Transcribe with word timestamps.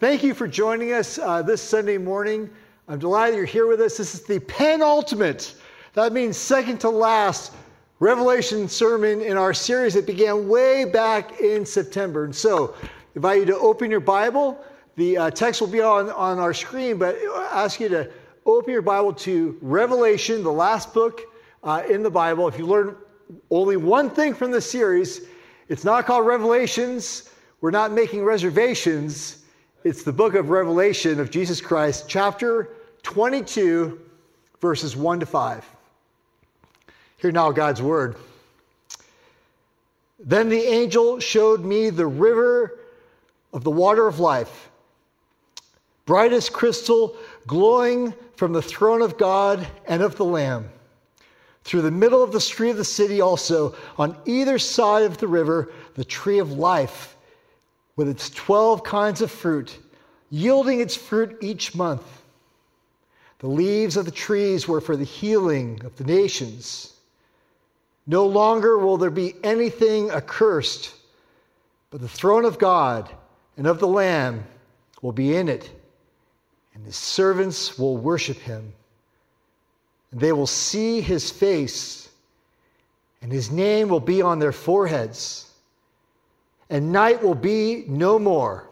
Thank 0.00 0.22
you 0.22 0.32
for 0.32 0.48
joining 0.48 0.94
us 0.94 1.18
uh, 1.18 1.42
this 1.42 1.60
Sunday 1.60 1.98
morning. 1.98 2.48
I'm 2.88 2.98
delighted 2.98 3.36
you're 3.36 3.44
here 3.44 3.66
with 3.66 3.82
us. 3.82 3.98
This 3.98 4.14
is 4.14 4.22
the 4.22 4.38
penultimate, 4.40 5.54
that 5.92 6.14
means 6.14 6.38
second 6.38 6.80
to 6.80 6.88
last, 6.88 7.52
Revelation 7.98 8.66
sermon 8.66 9.20
in 9.20 9.36
our 9.36 9.52
series 9.52 9.92
that 9.92 10.06
began 10.06 10.48
way 10.48 10.86
back 10.86 11.38
in 11.40 11.66
September. 11.66 12.24
And 12.24 12.34
so, 12.34 12.74
I 12.82 12.88
invite 13.14 13.40
you 13.40 13.44
to 13.44 13.58
open 13.58 13.90
your 13.90 14.00
Bible. 14.00 14.64
The 14.96 15.18
uh, 15.18 15.30
text 15.32 15.60
will 15.60 15.68
be 15.68 15.82
on, 15.82 16.08
on 16.08 16.38
our 16.38 16.54
screen, 16.54 16.96
but 16.96 17.16
I 17.16 17.64
ask 17.64 17.78
you 17.78 17.90
to 17.90 18.10
open 18.46 18.72
your 18.72 18.80
Bible 18.80 19.12
to 19.12 19.58
Revelation, 19.60 20.42
the 20.42 20.50
last 20.50 20.94
book 20.94 21.20
uh, 21.62 21.82
in 21.90 22.02
the 22.02 22.10
Bible. 22.10 22.48
If 22.48 22.56
you 22.58 22.64
learn 22.64 22.96
only 23.50 23.76
one 23.76 24.08
thing 24.08 24.32
from 24.32 24.50
this 24.50 24.70
series, 24.70 25.26
it's 25.68 25.84
not 25.84 26.06
called 26.06 26.26
Revelations. 26.26 27.28
We're 27.60 27.70
not 27.70 27.92
making 27.92 28.24
reservations 28.24 29.39
it's 29.82 30.02
the 30.02 30.12
book 30.12 30.34
of 30.34 30.50
Revelation 30.50 31.20
of 31.20 31.30
Jesus 31.30 31.60
Christ, 31.60 32.04
chapter 32.06 32.68
22, 33.02 33.98
verses 34.60 34.94
1 34.94 35.20
to 35.20 35.26
5. 35.26 35.64
Hear 37.16 37.32
now 37.32 37.50
God's 37.50 37.80
word. 37.80 38.16
Then 40.18 40.50
the 40.50 40.60
angel 40.60 41.18
showed 41.18 41.64
me 41.64 41.88
the 41.88 42.06
river 42.06 42.78
of 43.54 43.64
the 43.64 43.70
water 43.70 44.06
of 44.06 44.20
life, 44.20 44.68
bright 46.04 46.32
as 46.34 46.50
crystal, 46.50 47.16
glowing 47.46 48.12
from 48.36 48.52
the 48.52 48.62
throne 48.62 49.00
of 49.00 49.16
God 49.16 49.66
and 49.86 50.02
of 50.02 50.16
the 50.16 50.24
Lamb. 50.26 50.68
Through 51.64 51.82
the 51.82 51.90
middle 51.90 52.22
of 52.22 52.32
the 52.32 52.40
street 52.40 52.70
of 52.70 52.76
the 52.76 52.84
city, 52.84 53.22
also, 53.22 53.74
on 53.96 54.16
either 54.26 54.58
side 54.58 55.04
of 55.04 55.18
the 55.18 55.28
river, 55.28 55.72
the 55.94 56.04
tree 56.04 56.38
of 56.38 56.52
life 56.52 57.16
with 58.00 58.08
its 58.08 58.30
12 58.30 58.82
kinds 58.82 59.20
of 59.20 59.30
fruit, 59.30 59.76
yielding 60.30 60.80
its 60.80 60.96
fruit 60.96 61.36
each 61.42 61.74
month. 61.74 62.22
The 63.40 63.46
leaves 63.46 63.98
of 63.98 64.06
the 64.06 64.10
trees 64.10 64.66
were 64.66 64.80
for 64.80 64.96
the 64.96 65.04
healing 65.04 65.82
of 65.84 65.94
the 65.96 66.04
nations. 66.04 66.94
No 68.06 68.24
longer 68.24 68.78
will 68.78 68.96
there 68.96 69.10
be 69.10 69.34
anything 69.44 70.10
accursed, 70.10 70.94
but 71.90 72.00
the 72.00 72.08
throne 72.08 72.46
of 72.46 72.58
God 72.58 73.10
and 73.58 73.66
of 73.66 73.80
the 73.80 73.86
Lamb 73.86 74.46
will 75.02 75.12
be 75.12 75.36
in 75.36 75.50
it, 75.50 75.70
and 76.72 76.86
his 76.86 76.96
servants 76.96 77.78
will 77.78 77.98
worship 77.98 78.38
him. 78.38 78.72
And 80.10 80.22
they 80.22 80.32
will 80.32 80.46
see 80.46 81.02
his 81.02 81.30
face, 81.30 82.08
and 83.20 83.30
his 83.30 83.50
name 83.50 83.90
will 83.90 84.00
be 84.00 84.22
on 84.22 84.38
their 84.38 84.52
foreheads 84.52 85.49
and 86.70 86.92
night 86.92 87.22
will 87.22 87.34
be 87.34 87.84
no 87.88 88.18
more. 88.18 88.70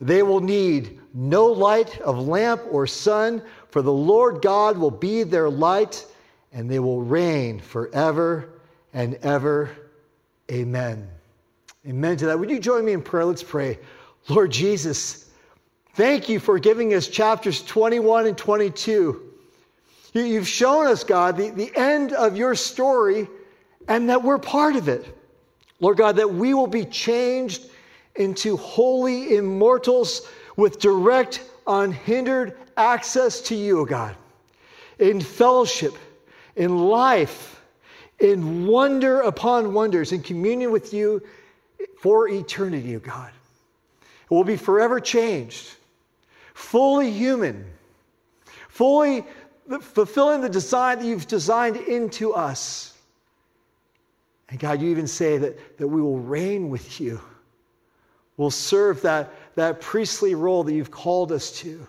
They 0.00 0.22
will 0.22 0.40
need 0.40 1.00
no 1.14 1.46
light 1.46 2.00
of 2.00 2.28
lamp 2.28 2.62
or 2.70 2.86
sun, 2.86 3.42
for 3.70 3.80
the 3.80 3.92
Lord 3.92 4.42
God 4.42 4.76
will 4.76 4.90
be 4.90 5.22
their 5.22 5.48
light, 5.48 6.04
and 6.52 6.70
they 6.70 6.78
will 6.78 7.02
reign 7.02 7.58
forever 7.58 8.60
and 8.92 9.14
ever. 9.22 9.70
Amen. 10.52 11.08
Amen 11.86 12.16
to 12.18 12.26
that. 12.26 12.38
Would 12.38 12.50
you 12.50 12.60
join 12.60 12.84
me 12.84 12.92
in 12.92 13.02
prayer? 13.02 13.24
Let's 13.24 13.42
pray. 13.42 13.78
Lord 14.28 14.50
Jesus, 14.50 15.30
thank 15.94 16.28
you 16.28 16.38
for 16.38 16.58
giving 16.58 16.94
us 16.94 17.08
chapters 17.08 17.62
21 17.62 18.26
and 18.26 18.36
22. 18.36 19.22
You've 20.12 20.48
shown 20.48 20.86
us, 20.86 21.02
God, 21.02 21.36
the, 21.36 21.50
the 21.50 21.72
end 21.74 22.12
of 22.12 22.36
your 22.36 22.54
story 22.54 23.28
and 23.88 24.08
that 24.10 24.22
we're 24.22 24.38
part 24.38 24.76
of 24.76 24.88
it. 24.88 25.13
Lord 25.84 25.98
God, 25.98 26.16
that 26.16 26.32
we 26.32 26.54
will 26.54 26.66
be 26.66 26.86
changed 26.86 27.66
into 28.16 28.56
holy 28.56 29.36
immortals 29.36 30.26
with 30.56 30.78
direct, 30.78 31.44
unhindered 31.66 32.56
access 32.78 33.42
to 33.42 33.54
you, 33.54 33.84
God, 33.84 34.16
in 34.98 35.20
fellowship, 35.20 35.92
in 36.56 36.78
life, 36.88 37.60
in 38.18 38.66
wonder 38.66 39.20
upon 39.20 39.74
wonders, 39.74 40.12
in 40.12 40.22
communion 40.22 40.72
with 40.72 40.94
you 40.94 41.20
for 42.00 42.30
eternity, 42.30 42.96
God. 42.96 43.32
We'll 44.30 44.44
be 44.44 44.56
forever 44.56 45.00
changed, 45.00 45.68
fully 46.54 47.10
human, 47.10 47.62
fully 48.70 49.26
fulfilling 49.82 50.40
the 50.40 50.48
design 50.48 51.00
that 51.00 51.04
you've 51.04 51.28
designed 51.28 51.76
into 51.76 52.32
us 52.32 52.93
and 54.48 54.58
God, 54.58 54.80
you 54.80 54.90
even 54.90 55.06
say 55.06 55.38
that, 55.38 55.78
that 55.78 55.88
we 55.88 56.02
will 56.02 56.18
reign 56.18 56.68
with 56.68 57.00
you. 57.00 57.20
We'll 58.36 58.50
serve 58.50 59.00
that, 59.02 59.32
that 59.54 59.80
priestly 59.80 60.34
role 60.34 60.64
that 60.64 60.74
you've 60.74 60.90
called 60.90 61.32
us 61.32 61.52
to 61.60 61.86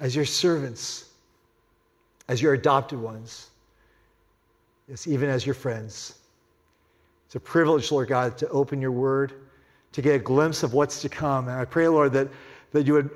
as 0.00 0.16
your 0.16 0.24
servants, 0.24 1.10
as 2.28 2.40
your 2.40 2.54
adopted 2.54 2.98
ones, 2.98 3.50
yes, 4.88 5.06
even 5.06 5.28
as 5.28 5.44
your 5.44 5.54
friends. 5.54 6.18
It's 7.26 7.36
a 7.36 7.40
privilege, 7.40 7.92
Lord 7.92 8.08
God, 8.08 8.36
to 8.38 8.48
open 8.48 8.80
your 8.80 8.92
word, 8.92 9.34
to 9.92 10.02
get 10.02 10.16
a 10.16 10.18
glimpse 10.18 10.62
of 10.62 10.74
what's 10.74 11.00
to 11.02 11.08
come. 11.08 11.48
And 11.48 11.56
I 11.56 11.64
pray, 11.64 11.86
Lord, 11.86 12.12
that, 12.14 12.28
that 12.72 12.86
you 12.86 12.94
would 12.94 13.10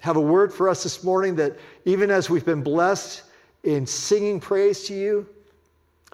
have 0.00 0.16
a 0.16 0.20
word 0.20 0.52
for 0.52 0.68
us 0.68 0.82
this 0.82 1.02
morning 1.02 1.36
that 1.36 1.56
even 1.86 2.10
as 2.10 2.28
we've 2.28 2.44
been 2.44 2.62
blessed 2.62 3.22
in 3.62 3.86
singing 3.86 4.40
praise 4.40 4.84
to 4.88 4.94
you, 4.94 5.26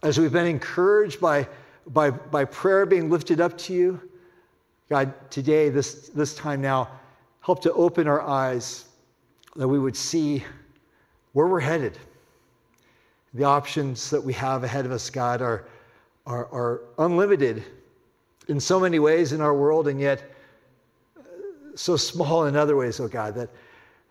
as 0.02 0.18
we've 0.18 0.32
been 0.32 0.46
encouraged 0.46 1.20
by 1.20 1.48
by, 1.88 2.10
by 2.10 2.44
prayer 2.44 2.86
being 2.86 3.10
lifted 3.10 3.40
up 3.40 3.56
to 3.58 3.72
you. 3.72 4.00
God, 4.88 5.12
today, 5.30 5.68
this, 5.68 6.08
this 6.08 6.34
time 6.34 6.60
now, 6.60 6.88
help 7.40 7.62
to 7.62 7.72
open 7.72 8.06
our 8.06 8.20
eyes 8.22 8.86
that 9.56 9.66
we 9.66 9.78
would 9.78 9.96
see 9.96 10.44
where 11.32 11.46
we're 11.46 11.60
headed. 11.60 11.98
The 13.34 13.44
options 13.44 14.10
that 14.10 14.22
we 14.22 14.32
have 14.34 14.64
ahead 14.64 14.84
of 14.86 14.92
us, 14.92 15.08
God, 15.10 15.40
are, 15.40 15.64
are, 16.26 16.46
are 16.52 16.82
unlimited 16.98 17.64
in 18.48 18.58
so 18.58 18.80
many 18.80 18.98
ways 18.98 19.32
in 19.32 19.40
our 19.40 19.54
world, 19.54 19.86
and 19.86 20.00
yet 20.00 20.24
uh, 21.16 21.22
so 21.76 21.96
small 21.96 22.46
in 22.46 22.56
other 22.56 22.76
ways, 22.76 22.98
oh 22.98 23.08
God, 23.08 23.34
that 23.36 23.48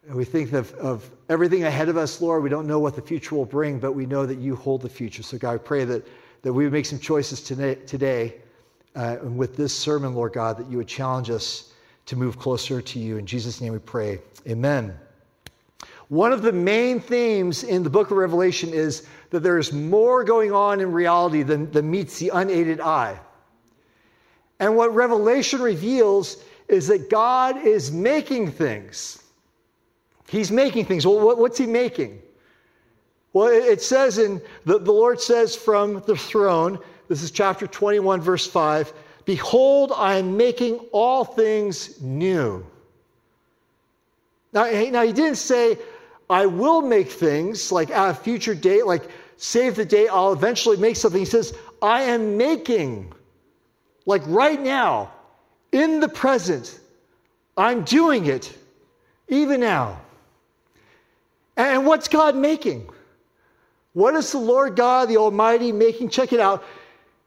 we 0.08 0.24
think 0.24 0.54
of, 0.54 0.74
of 0.76 1.10
everything 1.28 1.66
ahead 1.66 1.90
of 1.90 1.98
us, 1.98 2.22
Lord. 2.22 2.42
We 2.42 2.50
don't 2.50 2.66
know 2.68 2.80
what 2.80 2.96
the 2.96 3.02
future 3.02 3.36
will 3.36 3.46
bring, 3.46 3.80
but 3.80 3.92
we 3.92 4.06
know 4.06 4.26
that 4.26 4.38
you 4.38 4.56
hold 4.56 4.82
the 4.82 4.90
future. 4.90 5.22
So, 5.22 5.38
God, 5.38 5.56
I 5.56 5.58
pray 5.58 5.84
that 5.86 6.08
that 6.42 6.54
we 6.54 6.64
would 6.64 6.74
make 6.74 6.86
some 6.86 7.00
choices 7.00 7.42
today, 7.42 8.36
uh, 8.96 9.18
and 9.22 9.38
with 9.38 9.56
this 9.58 9.76
sermon, 9.76 10.16
Lord 10.16 10.34
God, 10.34 10.58
that 10.58 10.70
you 10.70 10.78
would 10.78 10.88
challenge 10.88 11.30
us 11.30 11.74
to 12.06 12.16
move 12.16 12.40
closer 12.40 12.82
to 12.82 13.00
you. 13.00 13.18
In 13.18 13.26
Jesus' 13.26 13.62
name 13.62 13.74
we 13.74 13.80
pray. 13.80 14.20
Amen. 14.48 14.98
One 16.08 16.34
of 16.34 16.42
the 16.42 16.52
main 16.52 17.00
themes 17.00 17.64
in 17.64 17.84
the 17.84 17.90
book 17.90 18.10
of 18.10 18.18
Revelation 18.18 18.74
is 18.74 19.08
that 19.30 19.42
there 19.42 19.60
is 19.60 19.72
more 19.72 20.24
going 20.24 20.52
on 20.52 20.80
in 20.80 20.92
reality 20.92 21.44
than, 21.44 21.70
than 21.72 21.90
meets 21.90 22.18
the 22.18 22.30
unaided 22.30 22.82
eye. 22.82 23.20
And 24.60 24.76
what 24.76 24.94
Revelation 24.94 25.62
reveals 25.62 26.44
is 26.68 26.88
that 26.88 27.10
God 27.10 27.66
is 27.66 27.92
making 27.92 28.52
things. 28.52 29.24
He's 30.28 30.52
making 30.52 30.86
things. 30.86 31.06
Well, 31.06 31.20
what, 31.20 31.38
what's 31.38 31.60
He 31.60 31.68
making? 31.68 32.22
Well, 33.34 33.48
it 33.48 33.82
says 33.82 34.18
in, 34.18 34.42
the, 34.66 34.80
the 34.80 34.92
Lord 34.92 35.22
says 35.22 35.56
from 35.56 36.02
the 36.08 36.16
throne, 36.16 36.80
this 37.08 37.22
is 37.22 37.32
chapter 37.32 37.68
21, 37.68 38.22
verse 38.22 38.48
5 38.48 38.94
Behold, 39.26 39.92
I 39.96 40.16
am 40.16 40.38
making 40.38 40.78
all 40.92 41.24
things 41.24 42.02
new. 42.02 42.66
Now, 44.54 44.64
now 44.64 45.04
he 45.04 45.14
didn't 45.14 45.36
say, 45.36 45.78
I 46.30 46.48
will 46.48 46.82
make 46.82 47.12
things 47.12 47.72
like 47.72 47.92
at 47.92 48.10
a 48.10 48.14
future 48.14 48.56
date, 48.56 48.88
like 48.88 49.04
save 49.38 49.76
the 49.76 49.86
date, 49.86 50.08
I'll 50.08 50.34
eventually 50.34 50.78
make 50.78 50.96
something. 50.96 51.20
He 51.20 51.26
says, 51.26 51.54
I 51.82 52.04
am 52.04 52.38
making, 52.38 53.14
like 54.06 54.24
right 54.26 54.60
now, 54.60 55.12
in 55.72 56.00
the 56.00 56.10
present, 56.10 56.80
I'm 57.56 57.84
doing 57.84 58.26
it, 58.26 58.52
even 59.28 59.60
now. 59.60 60.02
And 61.56 61.86
what's 61.86 62.08
God 62.08 62.36
making? 62.36 62.90
What 64.00 64.16
is 64.16 64.32
the 64.32 64.38
Lord 64.38 64.78
God, 64.78 65.10
the 65.10 65.18
Almighty, 65.18 65.74
making? 65.74 66.08
Check 66.08 66.32
it 66.32 66.40
out. 66.40 66.64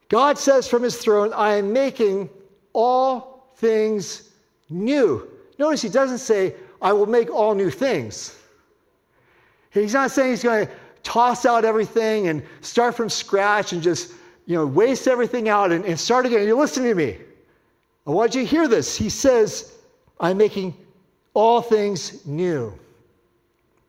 God 0.08 0.38
says 0.38 0.66
from 0.66 0.82
his 0.82 0.96
throne, 0.96 1.30
I 1.34 1.56
am 1.56 1.70
making 1.70 2.30
all 2.72 3.52
things 3.56 4.30
new. 4.70 5.28
Notice 5.58 5.82
he 5.82 5.90
doesn't 5.90 6.16
say, 6.16 6.54
I 6.80 6.94
will 6.94 7.04
make 7.04 7.28
all 7.28 7.54
new 7.54 7.68
things. 7.68 8.38
He's 9.68 9.92
not 9.92 10.12
saying 10.12 10.30
he's 10.30 10.42
going 10.42 10.66
to 10.66 10.72
toss 11.02 11.44
out 11.44 11.66
everything 11.66 12.28
and 12.28 12.42
start 12.62 12.94
from 12.94 13.10
scratch 13.10 13.74
and 13.74 13.82
just, 13.82 14.14
you 14.46 14.56
know, 14.56 14.64
waste 14.64 15.06
everything 15.06 15.50
out 15.50 15.72
and, 15.72 15.84
and 15.84 16.00
start 16.00 16.24
again. 16.24 16.46
You 16.46 16.56
listen 16.56 16.84
to 16.84 16.94
me. 16.94 17.18
I 18.06 18.12
want 18.12 18.34
you 18.34 18.40
to 18.40 18.46
hear 18.46 18.66
this. 18.66 18.96
He 18.96 19.10
says, 19.10 19.74
I'm 20.20 20.38
making 20.38 20.74
all 21.34 21.60
things 21.60 22.24
new. 22.24 22.72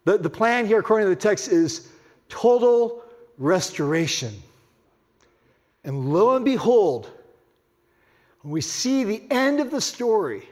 The, 0.04 0.18
the 0.18 0.30
plan 0.30 0.66
here, 0.68 0.80
according 0.80 1.06
to 1.06 1.12
the 1.12 1.16
text, 1.16 1.48
is 1.48 1.93
total 2.34 3.04
restoration. 3.38 4.34
And 5.84 6.12
lo 6.12 6.36
and 6.36 6.44
behold, 6.44 7.12
when 8.42 8.52
we 8.52 8.62
see 8.62 9.04
the 9.04 9.24
end 9.30 9.60
of 9.60 9.70
the 9.70 9.80
story, 9.80 10.48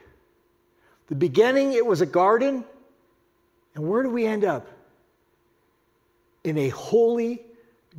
The 1.12 1.16
beginning, 1.16 1.74
it 1.74 1.84
was 1.84 2.00
a 2.00 2.06
garden. 2.06 2.64
And 3.74 3.86
where 3.86 4.02
do 4.02 4.08
we 4.08 4.24
end 4.24 4.46
up? 4.46 4.66
In 6.44 6.56
a 6.56 6.70
holy 6.70 7.42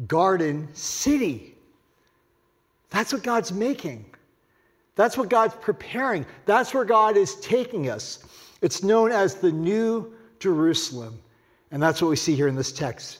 garden 0.07 0.67
city. 0.73 1.55
That's 2.89 3.13
what 3.13 3.21
God's 3.21 3.51
making. 3.51 4.03
That's 4.95 5.15
what 5.15 5.29
God's 5.29 5.53
preparing. 5.61 6.25
That's 6.47 6.73
where 6.73 6.85
God 6.85 7.15
is 7.15 7.35
taking 7.35 7.91
us. 7.91 8.23
It's 8.61 8.81
known 8.81 9.11
as 9.11 9.35
the 9.35 9.51
New 9.51 10.11
Jerusalem. 10.39 11.19
And 11.69 11.83
that's 11.83 12.01
what 12.01 12.07
we 12.07 12.15
see 12.15 12.33
here 12.33 12.47
in 12.47 12.55
this 12.55 12.71
text. 12.71 13.19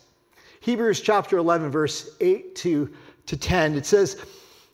Hebrews 0.63 1.01
chapter 1.01 1.38
11, 1.39 1.71
verse 1.71 2.15
8 2.21 2.56
to, 2.56 2.89
to 3.25 3.36
10, 3.36 3.75
it 3.75 3.86
says, 3.86 4.15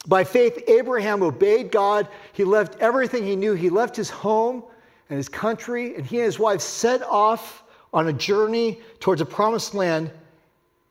By 0.06 0.24
faith, 0.24 0.62
Abraham 0.68 1.24
obeyed 1.24 1.72
God. 1.72 2.08
He 2.32 2.44
left 2.44 2.80
everything 2.80 3.24
he 3.24 3.36
knew. 3.36 3.56
He 3.56 3.72
left 3.72 3.96
his 3.96 4.08
home 4.08 4.62
and 5.10 5.18
his 5.18 5.28
country, 5.28 5.96
and 5.96 6.06
he 6.06 6.18
and 6.18 6.26
his 6.26 6.38
wife 6.38 6.62
set 6.62 7.02
off 7.02 7.64
on 7.92 8.08
a 8.08 8.14
journey 8.14 8.80
towards 9.00 9.20
a 9.20 9.26
promised 9.26 9.74
land. 9.74 10.12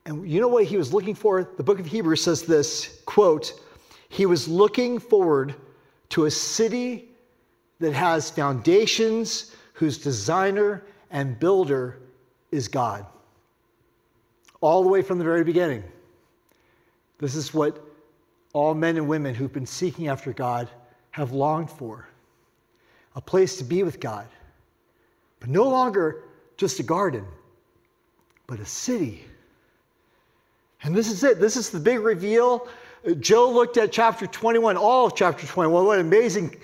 And 0.04 0.28
you 0.28 0.40
know 0.40 0.48
what 0.48 0.64
he 0.64 0.76
was 0.76 0.92
looking 0.92 1.14
for? 1.14 1.48
The 1.56 1.62
book 1.62 1.78
of 1.78 1.86
Hebrews 1.86 2.24
says 2.24 2.42
this 2.42 3.00
quote, 3.06 3.52
he 4.08 4.26
was 4.26 4.48
looking 4.48 4.98
forward 4.98 5.54
to 6.08 6.24
a 6.24 6.30
city 6.32 7.10
that 7.78 7.92
has 7.92 8.30
foundations, 8.30 9.54
whose 9.74 9.96
designer 9.96 10.82
and 11.12 11.38
builder 11.38 12.00
is 12.50 12.66
God. 12.66 13.06
All 14.60 14.82
the 14.82 14.88
way 14.88 15.02
from 15.02 15.18
the 15.18 15.24
very 15.24 15.44
beginning. 15.44 15.84
This 17.18 17.34
is 17.34 17.52
what 17.52 17.84
all 18.52 18.74
men 18.74 18.96
and 18.96 19.08
women 19.08 19.34
who've 19.34 19.52
been 19.52 19.66
seeking 19.66 20.08
after 20.08 20.32
God 20.32 20.68
have 21.10 21.32
longed 21.32 21.70
for 21.70 22.08
a 23.14 23.20
place 23.20 23.56
to 23.56 23.64
be 23.64 23.82
with 23.82 23.98
God, 23.98 24.26
but 25.40 25.48
no 25.48 25.64
longer 25.64 26.24
just 26.56 26.78
a 26.78 26.82
garden, 26.82 27.24
but 28.46 28.60
a 28.60 28.66
city. 28.66 29.24
And 30.82 30.94
this 30.94 31.10
is 31.10 31.24
it. 31.24 31.40
This 31.40 31.56
is 31.56 31.70
the 31.70 31.80
big 31.80 32.00
reveal. 32.00 32.68
Joe 33.20 33.50
looked 33.50 33.76
at 33.76 33.90
chapter 33.90 34.26
21, 34.26 34.76
all 34.76 35.06
of 35.06 35.16
chapter 35.16 35.46
21. 35.46 35.84
What 35.84 35.98
an 35.98 36.06
amazing 36.06 36.56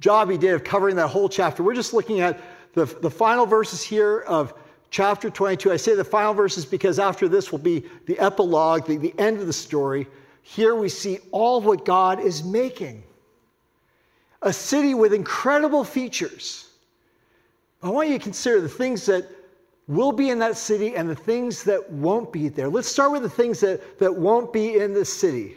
job 0.00 0.30
he 0.30 0.38
did 0.38 0.54
of 0.54 0.64
covering 0.64 0.96
that 0.96 1.08
whole 1.08 1.28
chapter. 1.28 1.62
We're 1.62 1.74
just 1.74 1.94
looking 1.94 2.20
at 2.20 2.40
the, 2.74 2.86
the 2.86 3.10
final 3.10 3.46
verses 3.46 3.82
here 3.82 4.20
of 4.20 4.54
chapter 4.94 5.28
22. 5.28 5.72
I 5.72 5.76
say 5.76 5.96
the 5.96 6.04
final 6.04 6.34
verses 6.34 6.64
because 6.64 7.00
after 7.00 7.26
this 7.26 7.50
will 7.50 7.58
be 7.58 7.84
the 8.06 8.16
epilogue, 8.20 8.86
the, 8.86 8.96
the 8.96 9.12
end 9.18 9.40
of 9.40 9.48
the 9.48 9.52
story. 9.52 10.06
Here 10.42 10.76
we 10.76 10.88
see 10.88 11.18
all 11.32 11.60
what 11.60 11.84
God 11.84 12.20
is 12.20 12.44
making 12.44 13.02
a 14.42 14.52
city 14.52 14.94
with 14.94 15.12
incredible 15.12 15.82
features. 15.82 16.68
I 17.82 17.90
want 17.90 18.08
you 18.08 18.18
to 18.18 18.22
consider 18.22 18.60
the 18.60 18.68
things 18.68 19.04
that 19.06 19.28
will 19.88 20.12
be 20.12 20.30
in 20.30 20.38
that 20.38 20.56
city 20.56 20.94
and 20.94 21.10
the 21.10 21.16
things 21.16 21.64
that 21.64 21.90
won't 21.90 22.32
be 22.32 22.48
there. 22.48 22.68
Let's 22.68 22.86
start 22.86 23.10
with 23.10 23.22
the 23.22 23.28
things 23.28 23.58
that, 23.60 23.98
that 23.98 24.14
won't 24.14 24.52
be 24.52 24.78
in 24.78 24.94
the 24.94 25.04
city. 25.04 25.56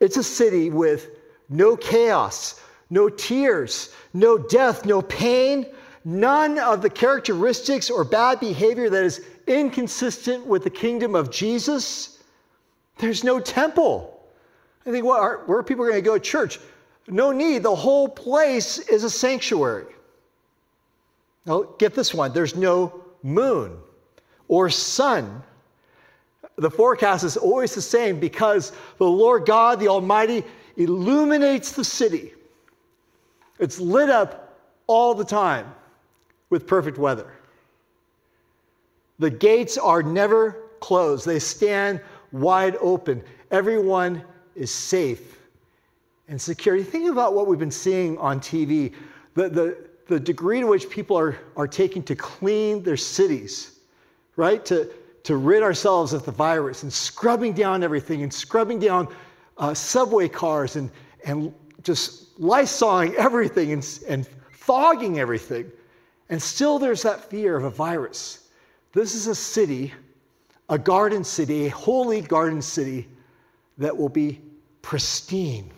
It's 0.00 0.16
a 0.16 0.24
city 0.24 0.70
with 0.70 1.10
no 1.48 1.76
chaos, 1.76 2.60
no 2.90 3.08
tears, 3.08 3.94
no 4.12 4.38
death, 4.38 4.86
no 4.86 5.02
pain, 5.02 5.66
none 6.04 6.58
of 6.58 6.82
the 6.82 6.90
characteristics 6.90 7.90
or 7.90 8.04
bad 8.04 8.40
behavior 8.40 8.90
that 8.90 9.04
is 9.04 9.24
inconsistent 9.46 10.46
with 10.46 10.64
the 10.64 10.70
kingdom 10.70 11.14
of 11.14 11.30
Jesus. 11.30 12.22
There's 12.98 13.24
no 13.24 13.40
temple. 13.40 14.20
I 14.86 14.90
think, 14.90 15.04
what 15.04 15.20
are, 15.20 15.38
where 15.46 15.58
are 15.58 15.62
people 15.62 15.84
going 15.84 15.96
to 15.96 16.02
go 16.02 16.14
to 16.14 16.20
church? 16.20 16.58
No 17.08 17.32
need. 17.32 17.62
The 17.62 17.74
whole 17.74 18.08
place 18.08 18.78
is 18.78 19.04
a 19.04 19.10
sanctuary. 19.10 19.86
Now, 21.46 21.62
get 21.78 21.94
this 21.94 22.14
one 22.14 22.32
there's 22.32 22.56
no 22.56 23.04
moon 23.22 23.76
or 24.48 24.70
sun. 24.70 25.42
The 26.56 26.70
forecast 26.70 27.24
is 27.24 27.36
always 27.36 27.74
the 27.74 27.82
same 27.82 28.20
because 28.20 28.72
the 28.98 29.06
Lord 29.06 29.46
God, 29.46 29.80
the 29.80 29.88
Almighty, 29.88 30.44
illuminates 30.76 31.72
the 31.72 31.84
city. 31.84 32.34
It's 33.58 33.80
lit 33.80 34.10
up 34.10 34.58
all 34.86 35.14
the 35.14 35.24
time 35.24 35.72
with 36.52 36.66
perfect 36.66 36.98
weather. 36.98 37.32
The 39.18 39.30
gates 39.30 39.78
are 39.78 40.02
never 40.02 40.68
closed, 40.80 41.24
they 41.26 41.38
stand 41.38 42.00
wide 42.30 42.76
open. 42.78 43.22
Everyone 43.50 44.22
is 44.54 44.70
safe 44.70 45.38
and 46.28 46.40
secure. 46.40 46.82
Think 46.82 47.10
about 47.10 47.34
what 47.34 47.46
we've 47.46 47.58
been 47.58 47.70
seeing 47.70 48.18
on 48.18 48.38
TV, 48.38 48.92
the, 49.34 49.48
the, 49.48 49.78
the 50.08 50.20
degree 50.20 50.60
to 50.60 50.66
which 50.66 50.90
people 50.90 51.18
are, 51.18 51.38
are 51.56 51.66
taking 51.66 52.02
to 52.02 52.14
clean 52.14 52.82
their 52.82 52.98
cities, 52.98 53.78
right? 54.36 54.62
To, 54.66 54.90
to 55.24 55.36
rid 55.36 55.62
ourselves 55.62 56.12
of 56.12 56.26
the 56.26 56.32
virus 56.32 56.82
and 56.82 56.92
scrubbing 56.92 57.54
down 57.54 57.82
everything 57.82 58.22
and 58.24 58.32
scrubbing 58.32 58.78
down 58.78 59.08
uh, 59.56 59.72
subway 59.72 60.28
cars 60.28 60.76
and, 60.76 60.90
and 61.24 61.54
just 61.82 62.38
lysoling 62.38 63.14
everything 63.26 63.72
and, 63.72 64.00
and 64.06 64.28
fogging 64.50 65.18
everything. 65.18 65.72
And 66.32 66.40
still 66.40 66.78
there's 66.78 67.02
that 67.02 67.28
fear 67.28 67.58
of 67.58 67.64
a 67.64 67.70
virus. 67.70 68.48
This 68.94 69.14
is 69.14 69.26
a 69.26 69.34
city, 69.34 69.92
a 70.70 70.78
garden 70.78 71.24
city, 71.24 71.66
a 71.66 71.68
holy 71.68 72.22
garden 72.22 72.62
city 72.62 73.06
that 73.76 73.94
will 73.94 74.08
be 74.08 74.40
pristine. 74.80 75.70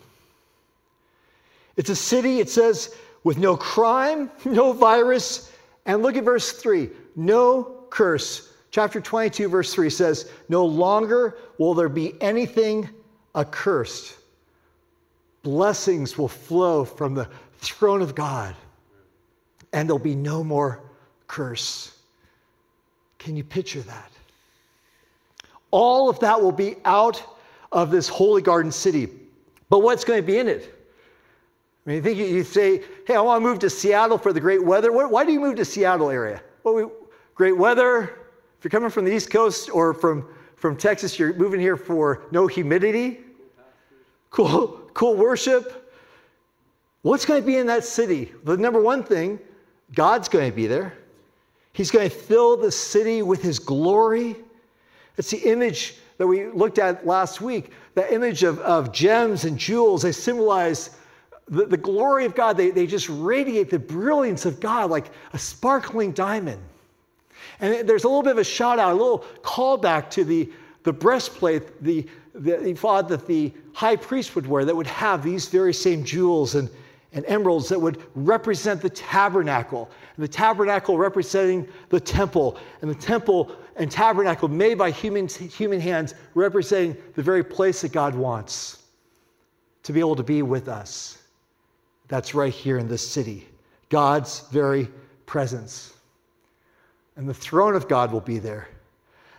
It's 1.76 1.90
a 1.90 1.96
city, 1.96 2.38
it 2.38 2.48
says, 2.48 2.94
with 3.24 3.36
no 3.36 3.56
crime, 3.56 4.30
no 4.44 4.72
virus, 4.72 5.50
and 5.86 6.04
look 6.04 6.16
at 6.16 6.22
verse 6.22 6.52
3 6.52 6.88
no 7.16 7.86
curse. 7.90 8.52
Chapter 8.70 9.00
22, 9.00 9.48
verse 9.48 9.74
3 9.74 9.90
says, 9.90 10.30
No 10.48 10.64
longer 10.64 11.36
will 11.58 11.74
there 11.74 11.88
be 11.88 12.14
anything 12.20 12.88
accursed. 13.34 14.18
Blessings 15.42 16.16
will 16.16 16.28
flow 16.28 16.84
from 16.84 17.14
the 17.14 17.28
throne 17.58 18.02
of 18.02 18.14
God, 18.14 18.54
and 19.74 19.88
there'll 19.88 19.98
be 19.98 20.14
no 20.14 20.42
more 20.42 20.80
curse. 21.26 21.98
Can 23.18 23.36
you 23.36 23.44
picture 23.44 23.82
that? 23.82 24.10
All 25.72 26.08
of 26.08 26.20
that 26.20 26.40
will 26.40 26.52
be 26.52 26.76
out 26.84 27.22
of 27.72 27.90
this 27.90 28.08
holy 28.08 28.40
garden 28.40 28.70
city. 28.70 29.08
But 29.68 29.80
what's 29.80 30.04
going 30.04 30.22
to 30.22 30.26
be 30.26 30.38
in 30.38 30.46
it? 30.46 30.70
I 31.84 31.90
mean, 31.90 31.96
you 31.96 32.02
think 32.02 32.18
you 32.18 32.44
say, 32.44 32.82
hey, 33.06 33.16
I 33.16 33.20
want 33.20 33.42
to 33.42 33.48
move 33.48 33.58
to 33.58 33.68
Seattle 33.68 34.16
for 34.16 34.32
the 34.32 34.40
great 34.40 34.64
weather. 34.64 34.92
Why 34.92 35.24
do 35.24 35.32
you 35.32 35.40
move 35.40 35.56
to 35.56 35.64
Seattle 35.64 36.08
area? 36.08 36.40
Well, 36.62 36.74
we, 36.74 36.84
great 37.34 37.56
weather. 37.56 38.20
If 38.56 38.64
you're 38.64 38.70
coming 38.70 38.90
from 38.90 39.04
the 39.04 39.12
East 39.12 39.30
Coast 39.30 39.68
or 39.70 39.92
from, 39.92 40.28
from 40.54 40.76
Texas, 40.76 41.18
you're 41.18 41.34
moving 41.34 41.60
here 41.60 41.76
for 41.76 42.22
no 42.30 42.46
humidity, 42.46 43.20
cool, 44.30 44.88
cool 44.94 45.16
worship. 45.16 45.92
What's 47.02 47.26
going 47.26 47.42
to 47.42 47.46
be 47.46 47.56
in 47.56 47.66
that 47.66 47.84
city? 47.84 48.32
The 48.44 48.56
number 48.56 48.80
one 48.80 49.02
thing, 49.02 49.40
God's 49.92 50.28
going 50.28 50.50
to 50.50 50.56
be 50.56 50.66
there. 50.66 50.94
He's 51.72 51.90
going 51.90 52.08
to 52.08 52.14
fill 52.14 52.56
the 52.56 52.70
city 52.70 53.22
with 53.22 53.42
his 53.42 53.58
glory. 53.58 54.36
It's 55.18 55.30
the 55.30 55.50
image 55.50 55.96
that 56.18 56.26
we 56.26 56.46
looked 56.46 56.78
at 56.78 57.06
last 57.06 57.40
week. 57.40 57.72
The 57.94 58.12
image 58.12 58.44
of, 58.44 58.60
of 58.60 58.92
gems 58.92 59.44
and 59.44 59.58
jewels, 59.58 60.02
they 60.02 60.12
symbolize 60.12 60.96
the, 61.48 61.66
the 61.66 61.76
glory 61.76 62.24
of 62.24 62.34
God. 62.34 62.56
They, 62.56 62.70
they 62.70 62.86
just 62.86 63.08
radiate 63.08 63.70
the 63.70 63.78
brilliance 63.78 64.46
of 64.46 64.60
God 64.60 64.90
like 64.90 65.10
a 65.32 65.38
sparkling 65.38 66.12
diamond. 66.12 66.62
And 67.60 67.88
there's 67.88 68.04
a 68.04 68.08
little 68.08 68.22
bit 68.22 68.32
of 68.32 68.38
a 68.38 68.44
shout 68.44 68.78
out, 68.78 68.92
a 68.92 68.96
little 68.96 69.24
callback 69.42 70.10
to 70.10 70.24
the, 70.24 70.50
the 70.84 70.92
breastplate, 70.92 71.82
the, 71.82 72.06
the 72.34 72.68
ephod 72.68 73.08
that 73.08 73.26
the 73.26 73.52
high 73.72 73.96
priest 73.96 74.36
would 74.36 74.46
wear 74.46 74.64
that 74.64 74.74
would 74.74 74.86
have 74.86 75.22
these 75.22 75.48
very 75.48 75.74
same 75.74 76.04
jewels 76.04 76.54
and, 76.54 76.70
and 77.14 77.24
emeralds 77.26 77.68
that 77.68 77.80
would 77.80 78.02
represent 78.14 78.82
the 78.82 78.90
tabernacle. 78.90 79.88
And 80.16 80.24
the 80.24 80.28
tabernacle 80.28 80.98
representing 80.98 81.66
the 81.88 82.00
temple, 82.00 82.58
and 82.82 82.90
the 82.90 82.94
temple 82.94 83.56
and 83.76 83.90
tabernacle 83.90 84.48
made 84.48 84.76
by 84.76 84.90
human, 84.90 85.28
human 85.28 85.80
hands 85.80 86.14
representing 86.34 86.96
the 87.14 87.22
very 87.22 87.42
place 87.42 87.80
that 87.80 87.92
God 87.92 88.14
wants 88.14 88.82
to 89.84 89.92
be 89.92 90.00
able 90.00 90.16
to 90.16 90.22
be 90.22 90.42
with 90.42 90.68
us. 90.68 91.18
That's 92.08 92.34
right 92.34 92.52
here 92.52 92.78
in 92.78 92.88
this 92.88 93.06
city. 93.06 93.48
God's 93.88 94.40
very 94.50 94.88
presence. 95.24 95.94
And 97.16 97.28
the 97.28 97.34
throne 97.34 97.76
of 97.76 97.88
God 97.88 98.12
will 98.12 98.20
be 98.20 98.38
there. 98.38 98.68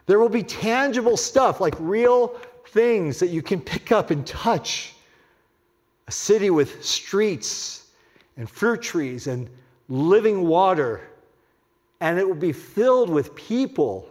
There 0.05 0.19
will 0.19 0.29
be 0.29 0.43
tangible 0.43 1.17
stuff 1.17 1.59
like 1.59 1.75
real 1.79 2.39
things 2.69 3.19
that 3.19 3.27
you 3.27 3.41
can 3.41 3.59
pick 3.59 3.91
up 3.91 4.11
and 4.11 4.25
touch. 4.25 4.94
A 6.07 6.11
city 6.11 6.49
with 6.49 6.83
streets 6.83 7.87
and 8.37 8.49
fruit 8.49 8.81
trees 8.81 9.27
and 9.27 9.49
living 9.89 10.47
water. 10.47 11.09
And 12.01 12.19
it 12.19 12.27
will 12.27 12.35
be 12.35 12.51
filled 12.51 13.09
with 13.09 13.35
people 13.35 14.07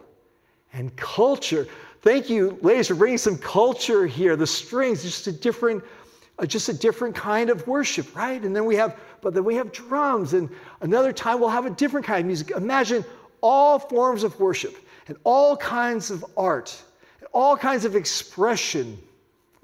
and 0.73 0.95
culture. 0.95 1.67
Thank 2.01 2.29
you, 2.29 2.57
ladies, 2.61 2.87
for 2.87 2.95
bringing 2.95 3.17
some 3.17 3.37
culture 3.37 4.05
here. 4.05 4.35
The 4.35 4.47
strings, 4.47 5.03
just 5.03 5.27
a 5.27 5.31
different 5.31 5.83
uh, 6.37 6.45
just 6.45 6.67
a 6.67 6.73
different 6.73 7.15
kind 7.15 7.49
of 7.49 7.65
worship, 7.67 8.13
right? 8.15 8.43
And 8.43 8.55
then 8.55 8.65
we 8.65 8.75
have, 8.75 8.99
but 9.21 9.33
then 9.33 9.45
we 9.45 9.55
have 9.55 9.71
drums, 9.71 10.33
and 10.33 10.49
another 10.81 11.13
time 11.13 11.39
we'll 11.39 11.49
have 11.49 11.65
a 11.65 11.69
different 11.69 12.05
kind 12.05 12.19
of 12.19 12.25
music. 12.25 12.51
Imagine 12.51 13.05
all 13.41 13.79
forms 13.79 14.23
of 14.23 14.37
worship 14.39 14.75
and 15.07 15.17
all 15.23 15.55
kinds 15.55 16.11
of 16.11 16.25
art, 16.35 16.75
and 17.19 17.29
all 17.33 17.55
kinds 17.55 17.85
of 17.85 17.95
expression 17.95 18.97